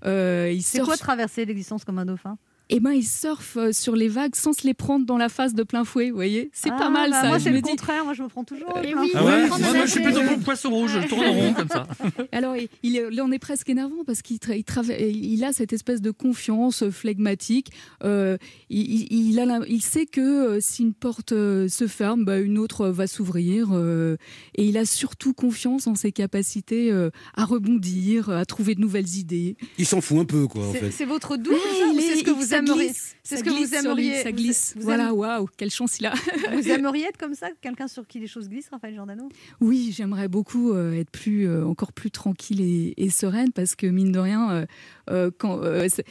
[0.04, 2.38] Euh, il C'est quoi traverser l'existence comme un dauphin?
[2.70, 5.54] Eh ben, il surfe euh, sur les vagues sans se les prendre dans la face
[5.54, 7.28] de plein fouet, vous voyez C'est Ah, pas mal bah, ça.
[7.28, 7.70] Moi, c'est le dis.
[7.70, 8.04] contraire.
[8.04, 8.72] Moi, je me prends toujours.
[8.82, 9.10] Eh plein oui.
[9.14, 11.68] Ah ouais moi, moi, je suis plutôt comme poisson rouge, je tourne en rond comme
[11.68, 11.86] ça.
[12.32, 15.44] Alors, il- il est, là, on est presque énervant parce qu'il tra- il trava- il
[15.44, 17.70] a cette espèce de confiance euh, flegmatique.
[18.02, 18.38] Euh,
[18.70, 22.24] il, il- il a la- il sait que euh, si une porte euh, se ferme,
[22.24, 23.68] bah, une autre euh, va s'ouvrir.
[23.72, 24.16] euh,
[24.54, 29.16] et il a surtout confiance en ses capacités euh, à rebondir, à trouver de nouvelles
[29.16, 29.56] idées.
[29.78, 30.90] Il s'en fout un peu, quoi, en C'est fait.
[30.90, 33.16] c'est votre il c'est est- ce que vous ça glisse.
[33.22, 34.74] C'est ce que vous aimeriez- Ça glisse.
[34.78, 36.12] voilà, waouh, quelle chance il a.
[36.52, 39.28] Vous aimeriez être comme ça, quelqu'un sur qui les choses glissent, Raphaël Giordano?
[39.60, 43.86] Oui, j'aimerais beaucoup euh, être plus, euh, encore plus tranquille et, et sereine parce que
[43.86, 44.66] mine de rien,
[45.10, 45.60] euh, quand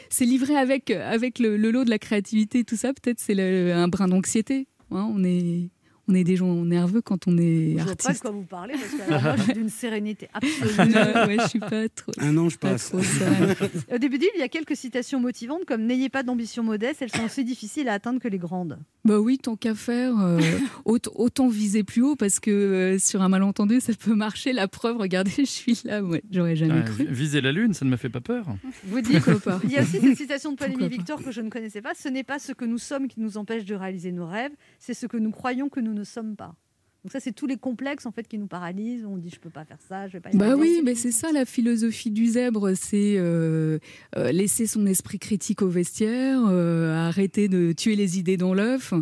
[0.10, 3.40] c'est- livré avec avec le, le lot de la créativité, tout ça, peut-être c'est
[3.72, 4.68] un brin d'anxiété.
[4.92, 5.10] hein.
[5.14, 5.70] on est
[6.08, 8.22] on est des gens nerveux quand on est Je vois pas de artiste.
[8.22, 10.90] quoi vous parlez, parce que moi, je d'une sérénité absolue.
[10.94, 12.12] Non, ouais, je suis pas trop.
[12.20, 12.92] Un an, je pas passe.
[12.92, 13.56] sereine.
[13.94, 17.02] Au début du livre, il y a quelques citations motivantes comme N'ayez pas d'ambition modeste,
[17.02, 18.80] elles sont aussi difficiles à atteindre que les grandes.
[19.06, 20.40] Bah oui, tant qu'à faire, euh,
[20.86, 24.54] autant, autant viser plus haut parce que euh, sur un malentendu, ça peut marcher.
[24.54, 27.06] La preuve, regardez, je suis là, ouais, j'aurais jamais Ah, cru.
[27.10, 28.46] viser la lune, ça ne me fait pas peur.
[28.86, 31.42] Vous dites, pas il y a aussi cette citation de Paul-Émile pas Victor que je
[31.42, 34.12] ne connaissais pas Ce n'est pas ce que nous sommes qui nous empêche de réaliser
[34.12, 36.56] nos rêves, c'est ce que nous croyons que nous ne sommes pas.
[37.04, 39.06] Donc ça, c'est tous les complexes en fait qui nous paralysent.
[39.06, 40.32] On dit je peux pas faire ça, je vais pas.
[40.32, 43.78] y Bah oui, mais c'est ça la philosophie du zèbre, c'est euh,
[44.16, 48.94] euh, laisser son esprit critique au vestiaire, euh, arrêter de tuer les idées dans l'œuf,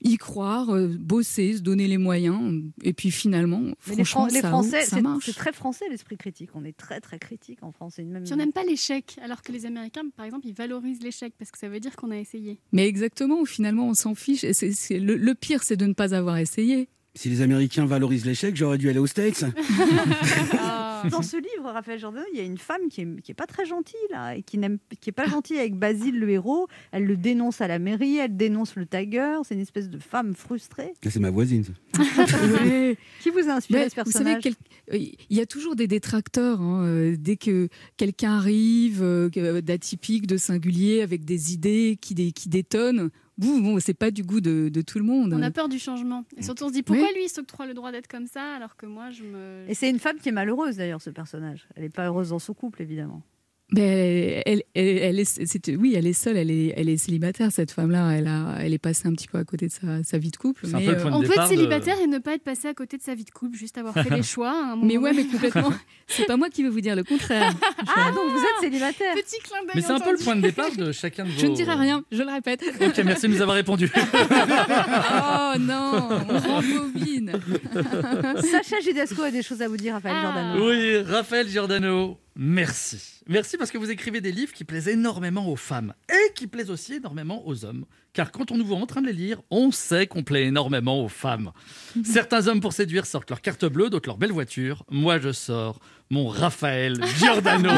[0.00, 4.34] y croire, euh, bosser, se donner les moyens, et puis finalement, Mais les, franchement, Fran-
[4.34, 5.24] les ça, Français, ça c'est- marche.
[5.26, 6.50] c'est très français l'esprit critique.
[6.54, 7.98] On est très très critique en France.
[7.98, 8.22] Même.
[8.22, 11.50] Puis on n'aime pas l'échec, alors que les Américains, par exemple, ils valorisent l'échec parce
[11.50, 12.60] que ça veut dire qu'on a essayé.
[12.72, 14.44] Mais exactement, finalement, on s'en fiche.
[14.44, 16.88] Et c'est- c'est- le, le pire, c'est de ne pas avoir essayé.
[17.14, 19.44] Si les Américains valorisent l'échec, j'aurais dû aller aux States.
[21.10, 23.46] Dans ce livre, Raphaël Jordan, il y a une femme qui est, qui est pas
[23.46, 26.66] très gentille là, et qui n'aime, qui est pas gentille avec Basile le héros.
[26.92, 29.36] Elle le dénonce à la mairie, elle dénonce le tiger.
[29.44, 30.92] C'est une espèce de femme frustrée.
[31.02, 31.64] C'est ma voisine.
[31.64, 31.72] ça.
[33.22, 34.54] Qui vous a inspiré Mais ce vous savez, personnage quel-
[34.92, 34.98] euh,
[35.30, 36.60] il y a toujours des détracteurs.
[36.60, 42.14] hein, euh, dès que quelqu'un arrive euh, que- d'atypique, de singulier, avec des idées qui,
[42.14, 45.32] dé- qui détonnent, bon, c'est pas du goût de, de tout le monde.
[45.34, 46.24] On a peur du changement.
[46.36, 47.14] Et surtout, on se dit pourquoi Oui.
[47.14, 49.64] lui, il s'octroie le droit d'être comme ça, alors que moi, je me.
[49.68, 51.66] Et c'est une femme qui est malheureuse d'ailleurs, ce personnage.
[51.76, 53.22] Elle n'est pas heureuse dans son couple, évidemment.
[53.70, 57.52] Mais elle, elle, elle est, c'est- oui, elle est seule, elle est, elle est célibataire,
[57.52, 58.12] cette femme-là.
[58.12, 60.38] Elle, a, elle est passée un petit peu à côté de sa, sa vie de
[60.38, 60.66] couple.
[60.66, 62.16] C'est un mais, peu le euh, point de On peut être de- célibataire et ne
[62.18, 64.50] pas être passé à côté de sa vie de couple, juste avoir fait des choix.
[64.52, 65.70] à un moment mais ouais, mais complètement.
[66.06, 67.52] C'est pas moi qui vais vous dire le contraire.
[67.96, 69.70] Ah, donc vous êtes célibataire Petit clin d'œil.
[69.74, 71.38] Mais c'est un peu le point de départ de chacun de vos.
[71.40, 72.62] Je ne dirai rien, je le répète.
[72.80, 73.90] Ok, merci de nous avoir répondu.
[73.94, 77.32] Oh non, on rembobine.
[78.50, 80.22] Sacha Judasco a des choses à vous dire, Raphaël Ah.
[80.22, 80.68] Giordano.
[80.70, 83.20] Oui, Raphaël Giordano, merci.
[83.28, 86.70] Merci parce que vous écrivez des livres qui plaisent énormément aux femmes et qui plaisent
[86.70, 87.84] aussi énormément aux hommes.
[88.14, 91.04] Car quand on nous voit en train de les lire, on sait qu'on plaît énormément
[91.04, 91.52] aux femmes.
[92.04, 94.84] Certains hommes pour séduire sortent leur carte bleue, d'autres leur belle voiture.
[94.90, 95.78] Moi, je sors
[96.10, 97.68] mon Raphaël Giordano.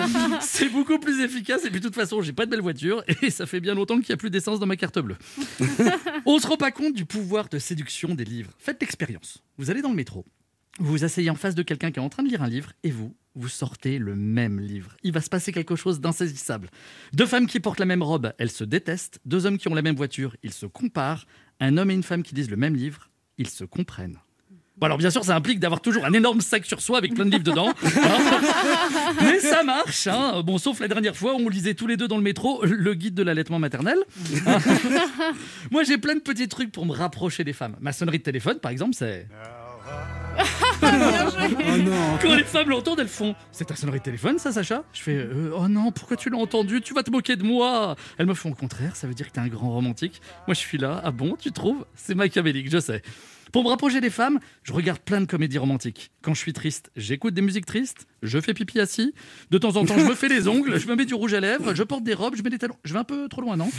[0.40, 3.30] C'est beaucoup plus efficace et puis de toute façon, j'ai pas de belle voiture et
[3.30, 5.16] ça fait bien longtemps qu'il n'y a plus d'essence dans ma carte bleue.
[6.24, 8.50] On se rend pas compte du pouvoir de séduction des livres.
[8.58, 9.44] Faites l'expérience.
[9.56, 10.26] Vous allez dans le métro.
[10.80, 12.72] Vous vous asseyez en face de quelqu'un qui est en train de lire un livre
[12.82, 14.96] et vous, vous sortez le même livre.
[15.04, 16.68] Il va se passer quelque chose d'insaisissable.
[17.12, 19.20] Deux femmes qui portent la même robe, elles se détestent.
[19.24, 21.26] Deux hommes qui ont la même voiture, ils se comparent.
[21.60, 23.08] Un homme et une femme qui disent le même livre,
[23.38, 24.18] ils se comprennent.
[24.80, 27.26] Bon alors bien sûr ça implique d'avoir toujours un énorme sac sur soi avec plein
[27.26, 27.68] de livres dedans.
[27.68, 28.18] hein.
[29.22, 30.06] Mais ça marche.
[30.06, 30.42] hein.
[30.44, 32.94] Bon sauf la dernière fois où on lisait tous les deux dans le métro le
[32.94, 33.98] guide de l'allaitement maternel.
[34.46, 34.58] Hein.
[35.70, 37.76] Moi j'ai plein de petits trucs pour me rapprocher des femmes.
[37.80, 39.26] Ma sonnerie de téléphone par exemple c'est...
[40.82, 42.18] Oh non.
[42.22, 44.84] Quand les femmes l'entendent, elles font C'est ta sonnerie de téléphone, ça, Sacha?
[44.92, 47.96] Je fais Euh, Oh non, pourquoi tu l'as entendu Tu vas te moquer de moi
[48.18, 50.20] Elles me font au contraire, ça veut dire que t'es un grand romantique.
[50.46, 51.00] Moi, je suis là.
[51.04, 51.84] Ah bon, tu trouves?
[51.94, 53.02] C'est machiavélique, je sais.
[53.52, 56.10] Pour me rapprocher des femmes, je regarde plein de comédies romantiques.
[56.22, 59.14] Quand je suis triste, j'écoute des musiques tristes, je fais pipi assis.
[59.50, 61.40] De temps en temps, je me fais les ongles, je me mets du rouge à
[61.40, 62.76] lèvres, je porte des robes, je mets des talons.
[62.84, 63.70] Je vais un peu trop loin, non?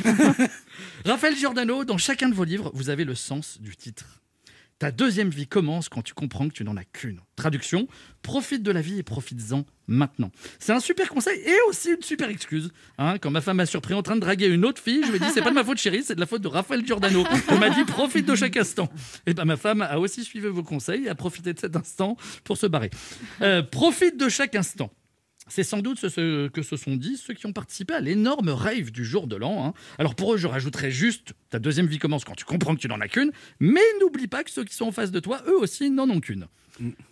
[1.05, 4.20] Raphaël Giordano, dans chacun de vos livres, vous avez le sens du titre.
[4.81, 7.19] Ta deuxième vie commence quand tu comprends que tu n'en as qu'une.
[7.35, 7.87] Traduction,
[8.23, 10.31] profite de la vie et profites-en maintenant.
[10.57, 12.71] C'est un super conseil et aussi une super excuse.
[12.97, 15.17] Hein, quand ma femme m'a surpris en train de draguer une autre fille, je lui
[15.17, 17.23] ai dit c'est pas de ma faute chérie, c'est de la faute de Raphaël Giordano.
[17.49, 18.89] Elle m'a dit profite de chaque instant.
[19.27, 22.17] Et ben ma femme a aussi suivi vos conseils et a profité de cet instant
[22.43, 22.89] pour se barrer.
[23.43, 24.89] Euh, profite de chaque instant.
[25.47, 28.91] C'est sans doute ce, que se sont dit ceux qui ont participé à l'énorme rave
[28.91, 29.65] du jour de l'an.
[29.65, 29.73] hein.
[29.97, 32.87] Alors pour eux, je rajouterais juste ta deuxième vie commence quand tu comprends que tu
[32.87, 35.57] n'en as qu'une, mais n'oublie pas que ceux qui sont en face de toi, eux
[35.57, 36.47] aussi, n'en ont qu'une.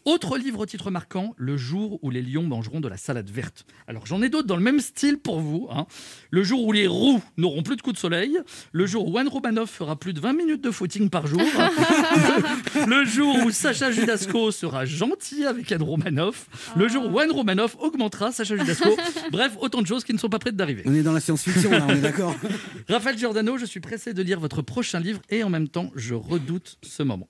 [0.05, 3.65] Autre livre au titre marquant, Le jour où les lions mangeront de la salade verte.
[3.87, 5.67] Alors j'en ai d'autres dans le même style pour vous.
[5.71, 5.85] hein.
[6.31, 8.37] Le jour où les roux n'auront plus de coups de soleil.
[8.71, 11.41] Le jour où Juan Romanov fera plus de 20 minutes de footing par jour.
[12.87, 16.47] le jour où Sacha Judasco sera gentil avec Anne Romanoff.
[16.75, 18.89] Le jour où Juan Romanoff augmentera Sacha Judasco.
[19.31, 20.83] Bref, autant de choses qui ne sont pas prêtes d'arriver.
[20.85, 22.35] On est dans la science-fiction, là, on est d'accord
[22.89, 26.15] Raphaël Giordano, je suis pressé de lire votre prochain livre et en même temps, je
[26.15, 27.27] redoute ce moment.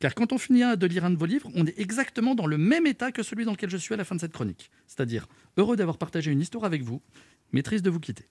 [0.00, 2.56] Car quand on finit de lire un de vos livres, on est exactement dans le
[2.56, 4.70] même état que celui dans lequel je suis à la fin de cette chronique.
[4.86, 5.26] C'est-à-dire
[5.58, 7.02] heureux d'avoir partagé une histoire avec vous,
[7.52, 8.24] mais triste de vous quitter.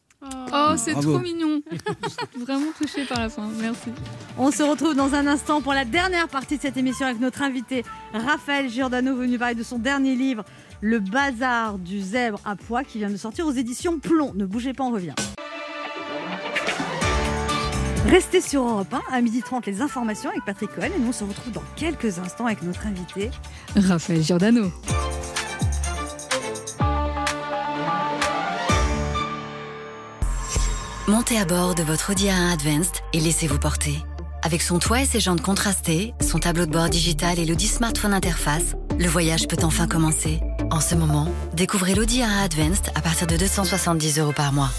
[0.51, 1.13] Oh, c'est Bravo.
[1.13, 1.61] trop mignon.
[1.71, 3.47] Je suis Vraiment touchée par la fin.
[3.61, 3.91] Merci.
[4.37, 7.41] On se retrouve dans un instant pour la dernière partie de cette émission avec notre
[7.43, 10.43] invité Raphaël Giordano, venu parler de son dernier livre,
[10.81, 14.33] Le bazar du zèbre à pois, qui vient de sortir aux éditions Plomb.
[14.33, 15.13] Ne bougez pas, on revient.
[18.07, 21.23] Restez sur Europe 1 à 12h30 les informations avec Patrick Cohen et nous on se
[21.23, 23.29] retrouve dans quelques instants avec notre invité.
[23.75, 24.71] Raphaël Giordano.
[31.07, 33.97] Montez à bord de votre Audi A1 Advanced et laissez-vous porter.
[34.43, 38.13] Avec son toit et ses jantes contrastées, son tableau de bord digital et l'Audi Smartphone
[38.13, 40.39] Interface, le voyage peut enfin commencer.
[40.71, 44.69] En ce moment, découvrez l'Audi A1 Advanced à partir de 270 euros par mois.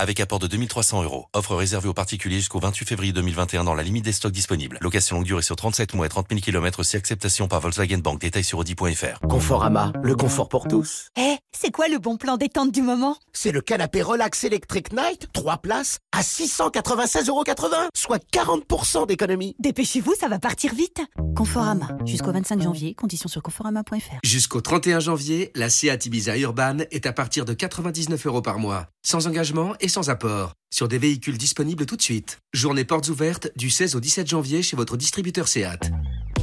[0.00, 1.26] Avec apport de 2300 euros.
[1.32, 4.78] Offre réservée aux particuliers jusqu'au 28 février 2021 dans la limite des stocks disponibles.
[4.80, 8.20] Location longue durée sur 37 mois et 30 000 km si acceptation par Volkswagen Bank.
[8.20, 9.18] Détails sur Audi.fr.
[9.28, 11.08] Conforama, le confort pour tous.
[11.18, 13.16] Eh, c'est quoi le bon plan détente du moment?
[13.32, 17.44] C'est le canapé Relax Electric Night, 3 places, à 696,80 euros,
[17.92, 19.56] soit 40% d'économie.
[19.58, 21.00] Dépêchez-vous, ça va partir vite.
[21.34, 24.18] Conforama, jusqu'au 25 janvier, conditions sur conforama.fr.
[24.22, 28.86] Jusqu'au 31 janvier, la Seat Ibiza Urban est à partir de 99 euros par mois,
[29.02, 32.38] sans engagement et sans apport, sur des véhicules disponibles tout de suite.
[32.52, 35.90] Journée portes ouvertes du 16 au 17 janvier chez votre distributeur Seat.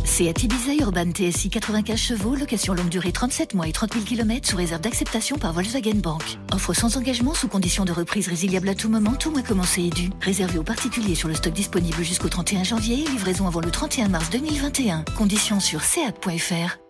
[0.06, 4.48] Seat Ibiza Urban TSI 95 chevaux, location longue durée 37 mois et 30 000 km
[4.48, 6.22] sous réserve d'acceptation par Volkswagen Bank.
[6.54, 9.90] Offre sans engagement sous condition de reprise résiliable à tout moment, tout mois commencé et
[9.90, 10.12] dû.
[10.22, 14.10] Réservé aux particuliers sur le stock disponible jusqu'au 31 janvier et livraison avant le 31
[14.10, 15.06] mars 2021.
[15.18, 16.85] Conditions sur seat.fr.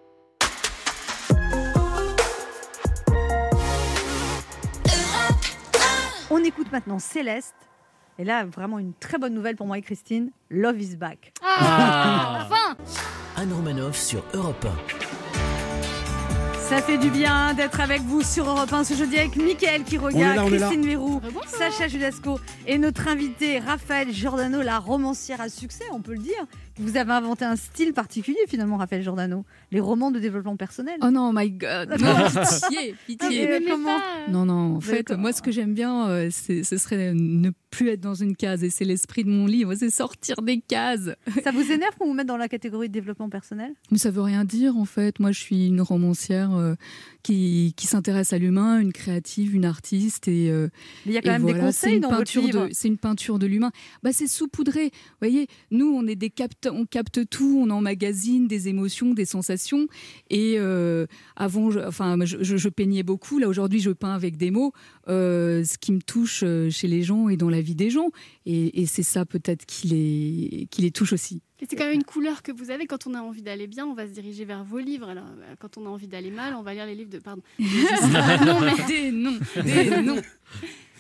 [6.38, 7.56] On écoute maintenant Céleste.
[8.20, 10.32] Et là, vraiment une très bonne nouvelle pour moi et Christine.
[10.50, 11.32] Love is back.
[11.42, 12.76] Ah, enfin
[13.38, 14.68] Anne Romanoff sur Europe
[16.60, 19.98] Ça fait du bien d'être avec vous sur Europe 1 ce jeudi avec Mickaël qui
[19.98, 20.50] regarde.
[20.50, 26.16] Christine Verrou, Sacha Judasco et notre invité Raphaël Giordano, la romancière à succès, on peut
[26.16, 26.46] le dire.
[26.78, 29.46] Vous avez inventé un style particulier finalement, Raphaël Giordano.
[29.72, 30.98] Les romans de développement personnel.
[31.02, 31.96] Oh non, my God.
[32.02, 32.16] Non,
[32.70, 33.50] pitié, pitié.
[33.54, 33.98] Ah, mais comment
[34.30, 37.90] Non, non, en fait, moi, ce que j'aime bien, euh, c'est- ce serait ne plus
[37.90, 38.64] être dans une case.
[38.64, 41.10] Et c'est l'esprit de mon livre, c'est sortir des cases.
[41.44, 43.72] Ça vous énerve qu'on vous mette dans la catégorie de développement personnel?
[43.92, 45.20] Mais ça veut rien dire, en fait.
[45.20, 46.76] Moi, je suis une romancière euh,
[47.26, 50.28] qui, qui s'intéresse à l'humain, une créative, une artiste.
[50.28, 50.68] Et, euh,
[51.08, 52.68] Mais il y a quand même des voilà, conseils c'est une dans votre livre.
[52.72, 53.72] C'est une peinture de l'humain.
[54.04, 54.86] Bah, c'est saupoudré.
[54.94, 59.26] Vous voyez, nous, on est des capte, on capte tout, on emmagasine des émotions, des
[59.26, 59.88] sensations.
[60.30, 63.40] Et euh, avant, je, enfin, je, je- je peignais beaucoup.
[63.40, 64.72] Là, aujourd'hui, je peins avec des mots.
[65.08, 68.10] Euh, ce qui me touche euh, chez les gens et dans la vie des gens.
[68.46, 71.42] Et, et c'est ça peut-être qui les, qui les touche aussi.
[71.62, 72.86] Et c'est quand même une couleur que vous avez.
[72.86, 75.10] Quand on a envie d'aller bien, on va se diriger vers vos livres.
[75.10, 77.20] Alors, euh, quand on a envie d'aller mal, on va lire les livres de.
[77.20, 77.42] Pardon.
[77.60, 80.22] non, mais des noms, des noms.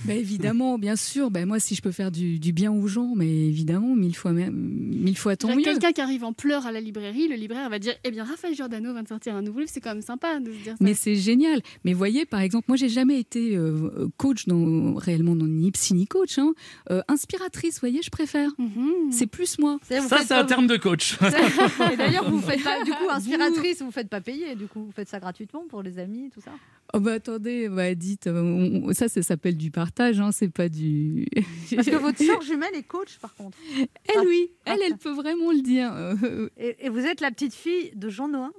[0.04, 1.32] Bah, évidemment, bien sûr.
[1.32, 4.34] Bah, moi, si je peux faire du, du bien aux gens, mais évidemment, mille fois,
[4.34, 5.64] mille fois tant mieux.
[5.64, 8.54] Quelqu'un qui arrive en pleurs à la librairie, le libraire va dire Eh bien, Raphaël
[8.54, 9.72] Giordano de sortir un nouveau livre.
[9.74, 10.78] C'est quand même sympa de se dire ça.
[10.84, 11.62] Mais c'est génial.
[11.86, 15.94] Mais voyez, par exemple, moi, j'ai jamais été euh, coach dans, réellement dans ni psy
[15.94, 16.38] ni coach.
[16.40, 16.54] hein.
[16.92, 18.52] Euh, inspiratrice, voyez, je préfère.
[18.58, 19.12] Mhm.
[19.12, 19.78] C'est plus moi.
[19.84, 21.18] Ça, c'est un terme de coach.
[21.94, 24.92] Et d'ailleurs, vous faites pas, du coup, inspiratrice, vous faites pas payer, du coup, vous
[24.92, 26.52] faites ça gratuitement pour les amis, tout ça?
[26.94, 30.50] Oh bah attendez, bah dites, euh, on- on- ça, ça s'appelle du partage, hein, c'est
[30.50, 31.26] pas du.
[31.76, 33.58] Parce que votre sœur jumelle est coach, par contre.
[33.78, 35.94] Elle, oui, elle, elle peut vraiment le dire.
[36.58, 38.52] Et, et vous êtes la petite fille de Jean Noin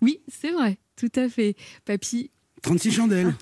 [0.00, 1.56] Oui, c'est vrai, tout à fait.
[1.84, 2.30] Papy.
[2.62, 3.34] 36 chandelles.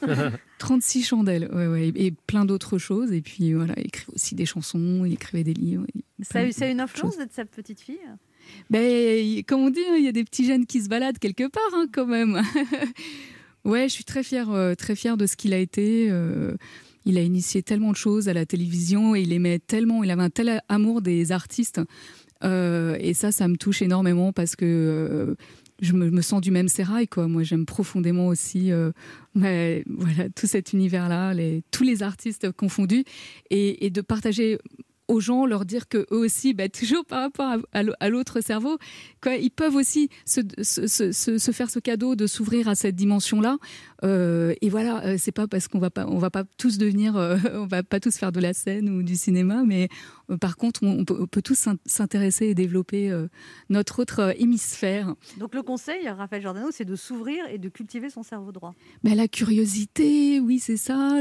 [0.59, 3.13] 36 chandelles, ouais, ouais, et plein d'autres choses.
[3.13, 5.87] Et puis voilà, il écrivait aussi des chansons, il écrivait des livres.
[6.23, 8.01] Ça a eu, ça a eu une influence d'être sa petite fille?
[8.71, 11.47] Ben, comme on dit, hein, il y a des petits jeunes qui se baladent quelque
[11.47, 12.43] part, hein, quand même.
[13.65, 16.09] Ouais, je suis très fière, euh, très fière de ce qu'il a été.
[16.11, 16.55] euh,
[17.05, 20.23] il a initié tellement de choses à la télévision et il aimait tellement, il avait
[20.23, 21.81] un tel amour des artistes.
[22.45, 25.35] Euh, et ça, ça me touche énormément parce que
[25.81, 27.09] je me, sens du même sérail.
[27.09, 27.27] Quoi.
[27.27, 28.71] Moi, j'aime profondément aussi
[29.35, 31.35] voilà, tout cet univers-là,
[31.73, 33.03] tous les artistes confondus,
[33.51, 34.59] et de partager
[35.09, 38.09] aux gens, leur dire que eux aussi, bah, toujours par rapport à, à l'au- à
[38.09, 38.79] l'autre cerveau,
[39.21, 43.59] quoi, ils peuvent aussi se, se, se- faire ce cadeau de s'ouvrir à cette dimension-là.
[44.05, 47.17] Euh, et voilà, euh, c'est pas parce qu'on va pas, on va pas tous devenir,
[47.17, 49.89] euh, on va pas tous faire de la scène ou du cinéma, mais
[50.41, 53.29] par contre, on, peut, on peut tous s'in- s'intéresser et développer euh,
[53.69, 55.15] notre autre euh, hémisphère.
[55.39, 58.75] Donc le conseil, Raphaël Giordano, c'est de s'ouvrir et de cultiver son cerveau droit.
[59.05, 61.19] Ben, la curiosité, oui, c'est ça,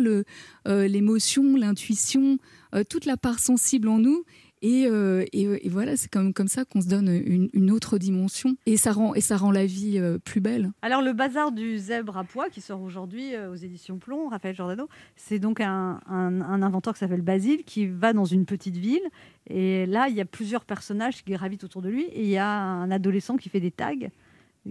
[0.68, 2.38] euh, l'émotion, l'intuition,
[2.76, 4.24] euh, toute la part sensible en nous.
[4.64, 7.97] Et, euh, et, et voilà, c'est comme, comme ça qu'on se donne une, une autre
[7.97, 8.55] dimension.
[8.68, 10.72] Et ça rend, et ça rend la vie euh, plus belle.
[10.84, 14.55] Alors, le bazar du zèbre à pois qui sort aujourd'hui euh, aux éditions Plomb, Raphaël
[14.55, 18.78] Giordano, c'est donc un, un- un inventeur qui s'appelle Basile qui va dans une petite
[18.78, 19.01] ville.
[19.49, 22.03] Et là, il y a plusieurs personnages qui gravitent autour de lui.
[22.14, 23.95] Et il y a un adolescent qui fait des tags,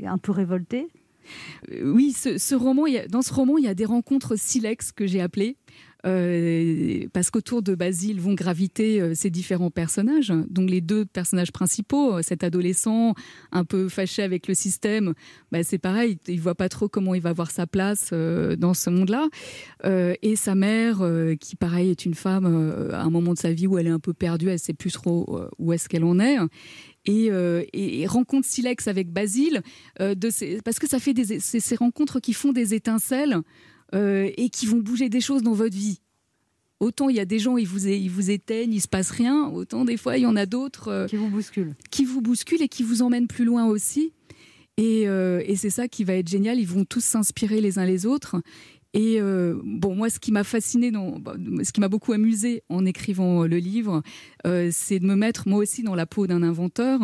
[0.04, 0.86] un peu révolté.
[1.82, 5.20] Oui, ce, ce roman, dans ce roman, il y a des rencontres silex que j'ai
[5.20, 5.56] appelées.
[6.06, 10.32] Euh, parce qu'autour de Basile vont graviter euh, ces différents personnages.
[10.48, 13.14] Donc les deux personnages principaux, euh, cet adolescent
[13.52, 15.14] un peu fâché avec le système,
[15.52, 18.90] bah, c'est pareil, il voit pas trop comment il va avoir sa place dans ce
[18.90, 19.28] monde-là.
[20.22, 21.02] Et sa mère,
[21.40, 22.46] qui pareil est une femme
[22.92, 24.92] à un moment de sa vie où elle est un peu perdue, elle sait plus
[24.92, 26.36] trop où est-ce qu'elle en est.
[27.06, 29.62] Et, rencontre silex avec Basile,
[29.96, 33.42] parce que ça fait ces rencontres qui font des étincelles
[33.94, 36.00] euh, et qui vont bouger des choses dans votre vie.
[36.80, 39.48] Autant il y a des gens, ils vous, ils vous éteignent, il se passe rien,
[39.48, 41.74] autant des fois il y en a d'autres euh, qui vous bousculent.
[41.90, 44.12] Qui vous bousculent et qui vous emmènent plus loin aussi.
[44.78, 47.84] Et, euh, et c'est ça qui va être génial, ils vont tous s'inspirer les uns
[47.84, 48.40] les autres.
[48.92, 52.84] Et euh, bon, moi, ce qui m'a fasciné, bah, ce qui m'a beaucoup amusé en
[52.84, 54.02] écrivant le livre,
[54.46, 57.00] euh, c'est de me mettre moi aussi dans la peau d'un inventeur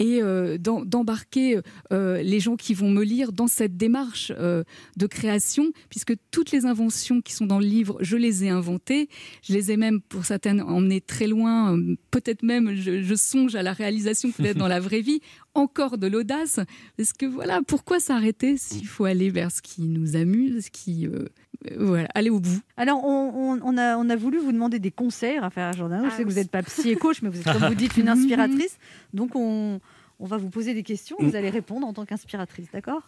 [0.00, 1.60] et euh, d'embarquer
[1.92, 4.64] euh, les gens qui vont me lire dans cette démarche euh,
[4.96, 9.08] de création, puisque toutes les inventions qui sont dans le livre, je les ai inventées.
[9.42, 11.76] Je les ai même, pour certaines, emmenées très loin.
[11.76, 15.20] euh, Peut-être même, je, je songe à la réalisation peut-être dans la vraie vie.
[15.54, 16.60] Encore de l'audace,
[16.96, 21.06] parce que voilà, pourquoi s'arrêter s'il faut aller vers ce qui nous amuse, ce qui,
[21.08, 21.26] euh,
[21.70, 22.60] euh, voilà, aller au bout?
[22.76, 26.08] Alors, on, on- on a, on a voulu vous demander des conseils, Raphaël Giordano.
[26.08, 27.96] Je sais que vous n'êtes pas psy et coach, mais vous êtes, comme vous dites,
[27.96, 28.78] une inspiratrice.
[29.12, 29.80] Donc, on,
[30.20, 31.16] on va vous poser des questions.
[31.18, 33.02] Vous allez répondre en tant qu'inspiratrice, d'accord?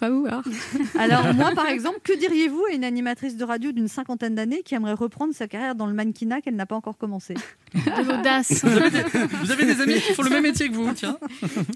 [0.98, 4.74] Alors, moi, par exemple, que diriez-vous à une animatrice de radio d'une cinquantaine d'années qui
[4.74, 7.34] aimerait reprendre sa carrière dans le mannequinat qu'elle n'a pas encore commencé?
[7.74, 8.64] De l'audace.
[8.64, 9.02] Vous avez, des,
[9.42, 11.18] vous avez des amis qui font le même métier que vous, tiens.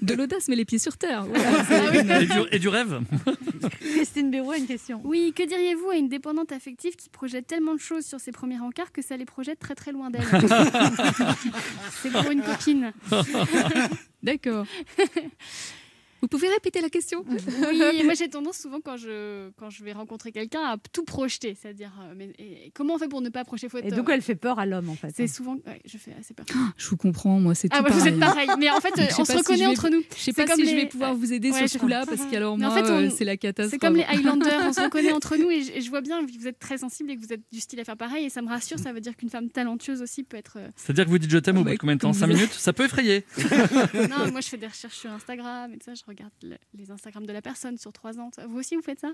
[0.01, 1.25] De l'audace, mais les pieds sur terre.
[1.25, 2.21] Voilà.
[2.21, 2.99] Et du, et du rêve.
[3.79, 5.01] Christine Béraud a une question.
[5.03, 8.57] Oui, que diriez-vous à une dépendante affective qui projette tellement de choses sur ses premiers
[8.57, 10.25] rencarts que ça les projette très très loin d'elle?
[12.01, 12.91] C'est pour une copine.
[14.23, 14.65] D'accord.
[16.25, 17.37] Vous pouvez répéter la question Oui,
[18.03, 21.91] moi j'ai tendance souvent quand je, quand je vais rencontrer quelqu'un à tout projeter, c'est-à-dire
[22.01, 24.33] euh, mais, et comment on fait pour ne pas projeter faut Et donc, elle fait
[24.33, 25.11] peur à l'homme, en fait.
[25.15, 26.47] C'est souvent, ouais, je fais assez peur.
[26.77, 29.23] Je vous comprends, moi c'est Ah tout ouais, vous êtes pareil, mais en fait, on
[29.23, 30.01] se si reconnaît vais- entre nous.
[30.15, 32.25] Je sais pas comme si je vais pouvoir vous aider Ouais, sur ce coup-là, parce
[32.25, 33.69] qu'alors moi, en fait, on- euh, c'est la catastrophe.
[33.71, 36.25] C'est comme les Highlanders, on se reconnaît entre nous et je, et je vois bien
[36.25, 38.29] que vous êtes très sensible et que vous êtes du style à faire pareil et
[38.29, 40.57] ça me rassure, ça veut dire qu'une femme talentueuse aussi peut être...
[40.57, 42.09] euh, C'est-à-dire que vous dites je t'aime au bout de combien de temps?
[42.11, 42.53] comme 5 vous- minutes?
[42.53, 43.25] Ça peut effrayer.
[44.09, 46.91] non, moi je fais des recherches sur Instagram et tout ça, je regarde le- les
[46.91, 48.29] Instagram de la personne sur trois ans.
[48.49, 49.11] Vous aussi vous faites ça?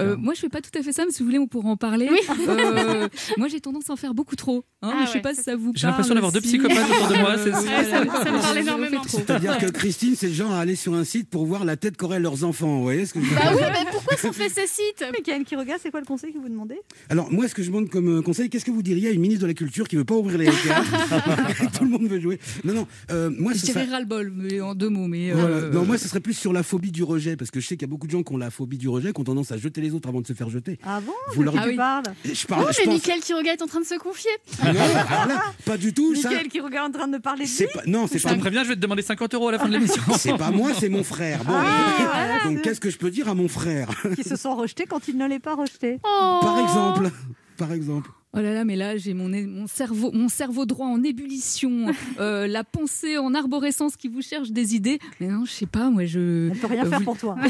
[0.00, 1.68] Euh, moi, je fais pas tout à fait ça, mais si vous voulez, on pourra
[1.70, 2.08] en parler.
[2.10, 2.18] Oui.
[2.48, 4.64] Euh, moi, j'ai tendance à en faire beaucoup trop.
[4.82, 6.78] hein, Ah mais je sais ouais, pas si ça vous J'ai l'impression d'avoir deux psychopathes
[6.90, 9.02] autour de moi, c'est- Euh, Ouais, ça ça me parle énormément.
[9.06, 11.96] C'est-à-dire que Christine, c'est le genre à aller sur un site pour voir la tête
[11.96, 12.76] qu'auraient leurs enfants.
[12.78, 15.20] Vous voyez ce que je veux Bah oui, mais pourquoi sont fait ces sites Mais
[15.22, 16.80] Kian qui regarde, c'est quoi le conseil que vous demandez?
[17.10, 19.20] Alors, moi, ce que je demande comme euh, conseil, qu'est-ce que vous diriez à une
[19.20, 21.72] ministre de la Culture qui veut pas ouvrir les théâtres?
[21.78, 22.38] Tout le monde veut jouer.
[22.64, 22.86] Non, non.
[23.10, 25.06] euh, moi, Je ce dirais serait- ras-le-bol, mais en deux mots.
[25.08, 25.48] Mais Voilà.
[25.56, 27.76] euh, Non, moi, ce serait plus sur la phobie du rejet, parce que je sais
[27.76, 29.52] qu'il y a beaucoup de gens qui ont la phobie du rejet, qui ont tendance
[29.52, 30.78] à jeter les autres avant de se faire jeter.
[30.84, 33.52] Ah bon Vous leur dites- tu parles Je parle, Oh, je mais pense- Mickaël Quiroga
[33.52, 34.30] est en train de se confier.
[34.62, 36.14] Non, alors là, pas du tout.
[36.14, 36.28] ça.
[36.30, 38.34] Mickaël qui regarde en train de parler de lui pas, non, c'est Je pas.
[38.34, 40.02] te préviens, je vais te demander 50 euros à la fin de l'émission.
[40.18, 41.44] C'est pas moi, c'est mon frère.
[41.44, 43.88] Bon, Ah, voilà, donc qu'est-ce que je peux dire à mon frère?
[44.14, 45.98] Qui se sont rejetés quand il ne l'est pas rejeté.
[46.04, 46.38] Oh.
[46.40, 47.10] Par exemple.
[47.56, 48.10] Par exemple.
[48.38, 51.86] Oh là là, mais là, j'ai mon, mon, cerveau, mon cerveau droit en ébullition,
[52.20, 55.00] euh, la pensée en arborescence qui vous cherche des idées.
[55.18, 56.48] Mais non, je sais pas, moi, je.
[56.52, 57.34] Elle peut rien euh, faire vous- pour toi.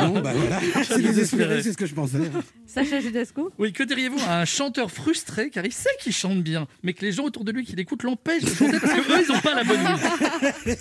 [0.00, 0.60] Bon, bah voilà.
[0.84, 2.18] C'est désespéré, c'est ce que je pensais.
[2.66, 6.66] Sacha Judasco Oui, que diriez-vous à un chanteur frustré car il sait qu'il chante bien,
[6.82, 9.32] mais que les gens autour de lui qui l'écoutent l'empêchent de chanter parce qu'eux, ils
[9.32, 10.76] n'ont pas la bonne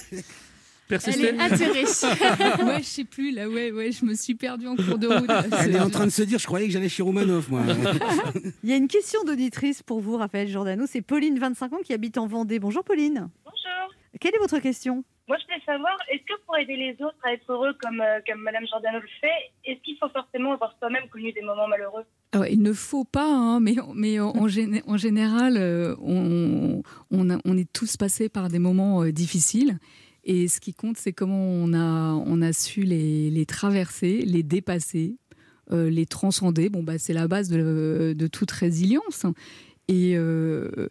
[0.92, 2.08] idée Elle Persistez.
[2.08, 2.64] est atterrée.
[2.66, 5.28] ouais, je sais plus, là, ouais, ouais, je me suis perdue en cours de route.
[5.28, 5.44] là.
[5.64, 7.62] Elle est en train de se dire, je croyais que j'allais chez Romanov, moi.
[8.64, 10.86] Il y a une question d'auditrice pour vous, Raphaël Giordano.
[10.88, 12.60] C'est Pauline, 25 ans, qui habite en Vendée.
[12.60, 13.30] Bonjour Pauline.
[13.46, 13.94] Bonjour.
[14.20, 15.04] Quelle est votre question?
[15.28, 18.20] Moi, je voulais savoir, est-ce que pour aider les autres à être heureux comme, euh,
[18.28, 22.02] comme Madame Giordano le fait, est-ce qu'il faut forcément avoir soi-même connu des moments malheureux?
[22.32, 25.96] Ah ouais, il ne faut pas, hein, mais, mais en, en gén- en général, euh,
[26.02, 26.82] on,
[27.12, 29.78] on, a- on est tous passés par des moments euh, difficiles.
[30.32, 35.16] Et ce qui compte, c'est comment on a, on a su les, traverser, les dépasser,
[35.72, 36.70] euh, les transcender.
[36.70, 39.26] Bon, bah, c'est la base de, toute résilience.
[39.88, 40.90] Et, euh,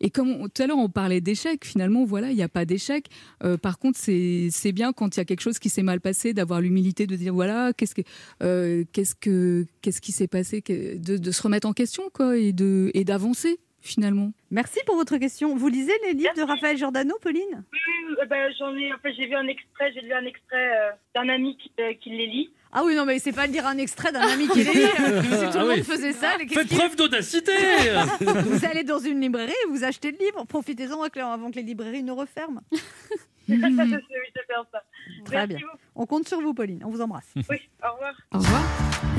[0.00, 3.06] et comme tout à l'heure on parlait d'échec, finalement, voilà, il n'y a pas d'échec.
[3.44, 6.34] Euh, par contre, c'est bien quand il y a quelque chose qui s'est mal passé,
[6.34, 8.02] d'avoir l'humilité de dire voilà, qu'est-ce que
[8.42, 12.52] euh, qu'est-ce que qu'est-ce qui s'est passé, de, de se remettre en question, quoi, et
[12.52, 13.60] de et d'avancer.
[13.80, 14.32] Finalement.
[14.50, 15.56] Merci pour votre question.
[15.56, 17.64] Vous lisez les livres de Raphaël Giordano, Pauline?
[17.72, 20.78] Oui, euh, ben, j'en ai, en fait, j'ai vu un extrait, j'ai lu un extrait
[20.78, 22.50] euh, d'un ami qui, euh, qui les lit.
[22.72, 24.64] Ah oui, non, mais c'est pas de lire un extrait d'un ami qui hein.
[24.68, 25.82] Si tout Ah le monde oui.
[25.82, 27.50] faisait ça, les- Faites preuve d'audacité
[28.20, 30.44] Vous allez dans une librairie et vous achetez le livre.
[30.46, 32.62] Profitez-en avant que- les librairies ne referment.
[32.70, 32.78] oui,
[33.48, 34.82] je vais faire ça.
[35.24, 35.58] Très Merci bien.
[35.66, 35.78] beaucoup.
[35.96, 36.82] On compte sur vous, Pauline.
[36.84, 37.28] On vous embrasse.
[37.36, 38.14] Oui, au revoir.
[38.34, 38.62] Au revoir.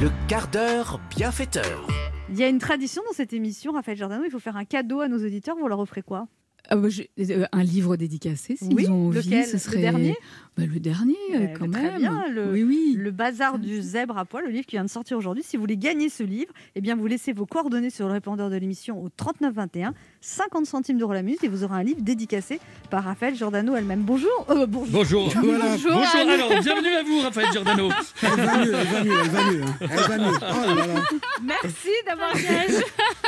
[0.01, 1.87] Le quart d'heure bienfaiteur.
[2.29, 4.23] Il y a une tradition dans cette émission, Raphaël Giordano.
[4.23, 5.57] Il faut faire un cadeau à nos auditeurs.
[5.57, 6.27] Vous leur offrez quoi?
[6.73, 6.87] Ah bah,
[7.19, 9.53] euh, un livre dédicacé, s'ils Oui, ont envie, lequel ce?
[9.53, 9.77] Le serait...
[9.81, 10.15] dernier?
[10.57, 11.71] Bah, Le dernier, euh, Eh quand même.
[11.89, 12.95] Très bien, le, Oui, oui.
[12.97, 15.43] le bazar du zèbre à poil, le livre qui vient de sortir aujourd'hui.
[15.43, 18.49] Si vous voulez gagner ce livre, eh bien vous laissez vos coordonnées sur le répondeur
[18.49, 22.59] de l'émission au 3921, 50 centimes d'euros la minute, et vous aurez un livre dédicacé
[22.89, 24.01] par Raphaël Giordano elle-même.
[24.03, 24.29] Bonjour.
[24.49, 24.91] euh, bonjour.
[24.93, 25.29] Bonjour.
[25.43, 25.65] Voilà.
[25.71, 25.91] Bonjour.
[26.15, 26.29] Anne.
[26.29, 27.89] Alors, bienvenue à vous, Raphaël Giordano.
[28.23, 29.61] Elle va mieux, elle va mieux, elle va mieux.
[29.63, 29.75] hein.
[29.81, 30.37] Elle va mieux.
[30.41, 31.03] Oh là là.
[31.43, 32.83] Merci d'avoir gagné.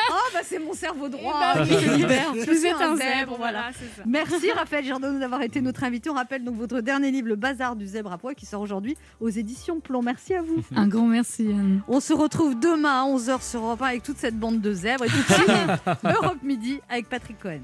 [0.10, 1.84] Oh bah c'est mon cerveau droit Eh ben qui oui.
[1.86, 2.34] se libère.
[2.34, 3.60] Vous Je suis êtes un zèbre, zèbre, voilà.
[3.60, 4.04] voilà, c'est ça.
[4.06, 6.10] Merci Raphaël Giordano d'avoir été notre invité.
[6.10, 8.96] On rappelle donc votre dernier livre, Le Bazar du zèbre à poil, qui sort aujourd'hui
[9.20, 10.02] aux éditions Plomb.
[10.02, 10.64] Merci à vous.
[10.76, 11.82] Un grand merci, Anne.
[11.88, 15.06] On se retrouve demain à 11h sur Europe 1 avec toute cette bande de zèbres
[15.06, 15.50] et tout de suite
[16.04, 17.62] Europe Midi avec Patrick Cohen.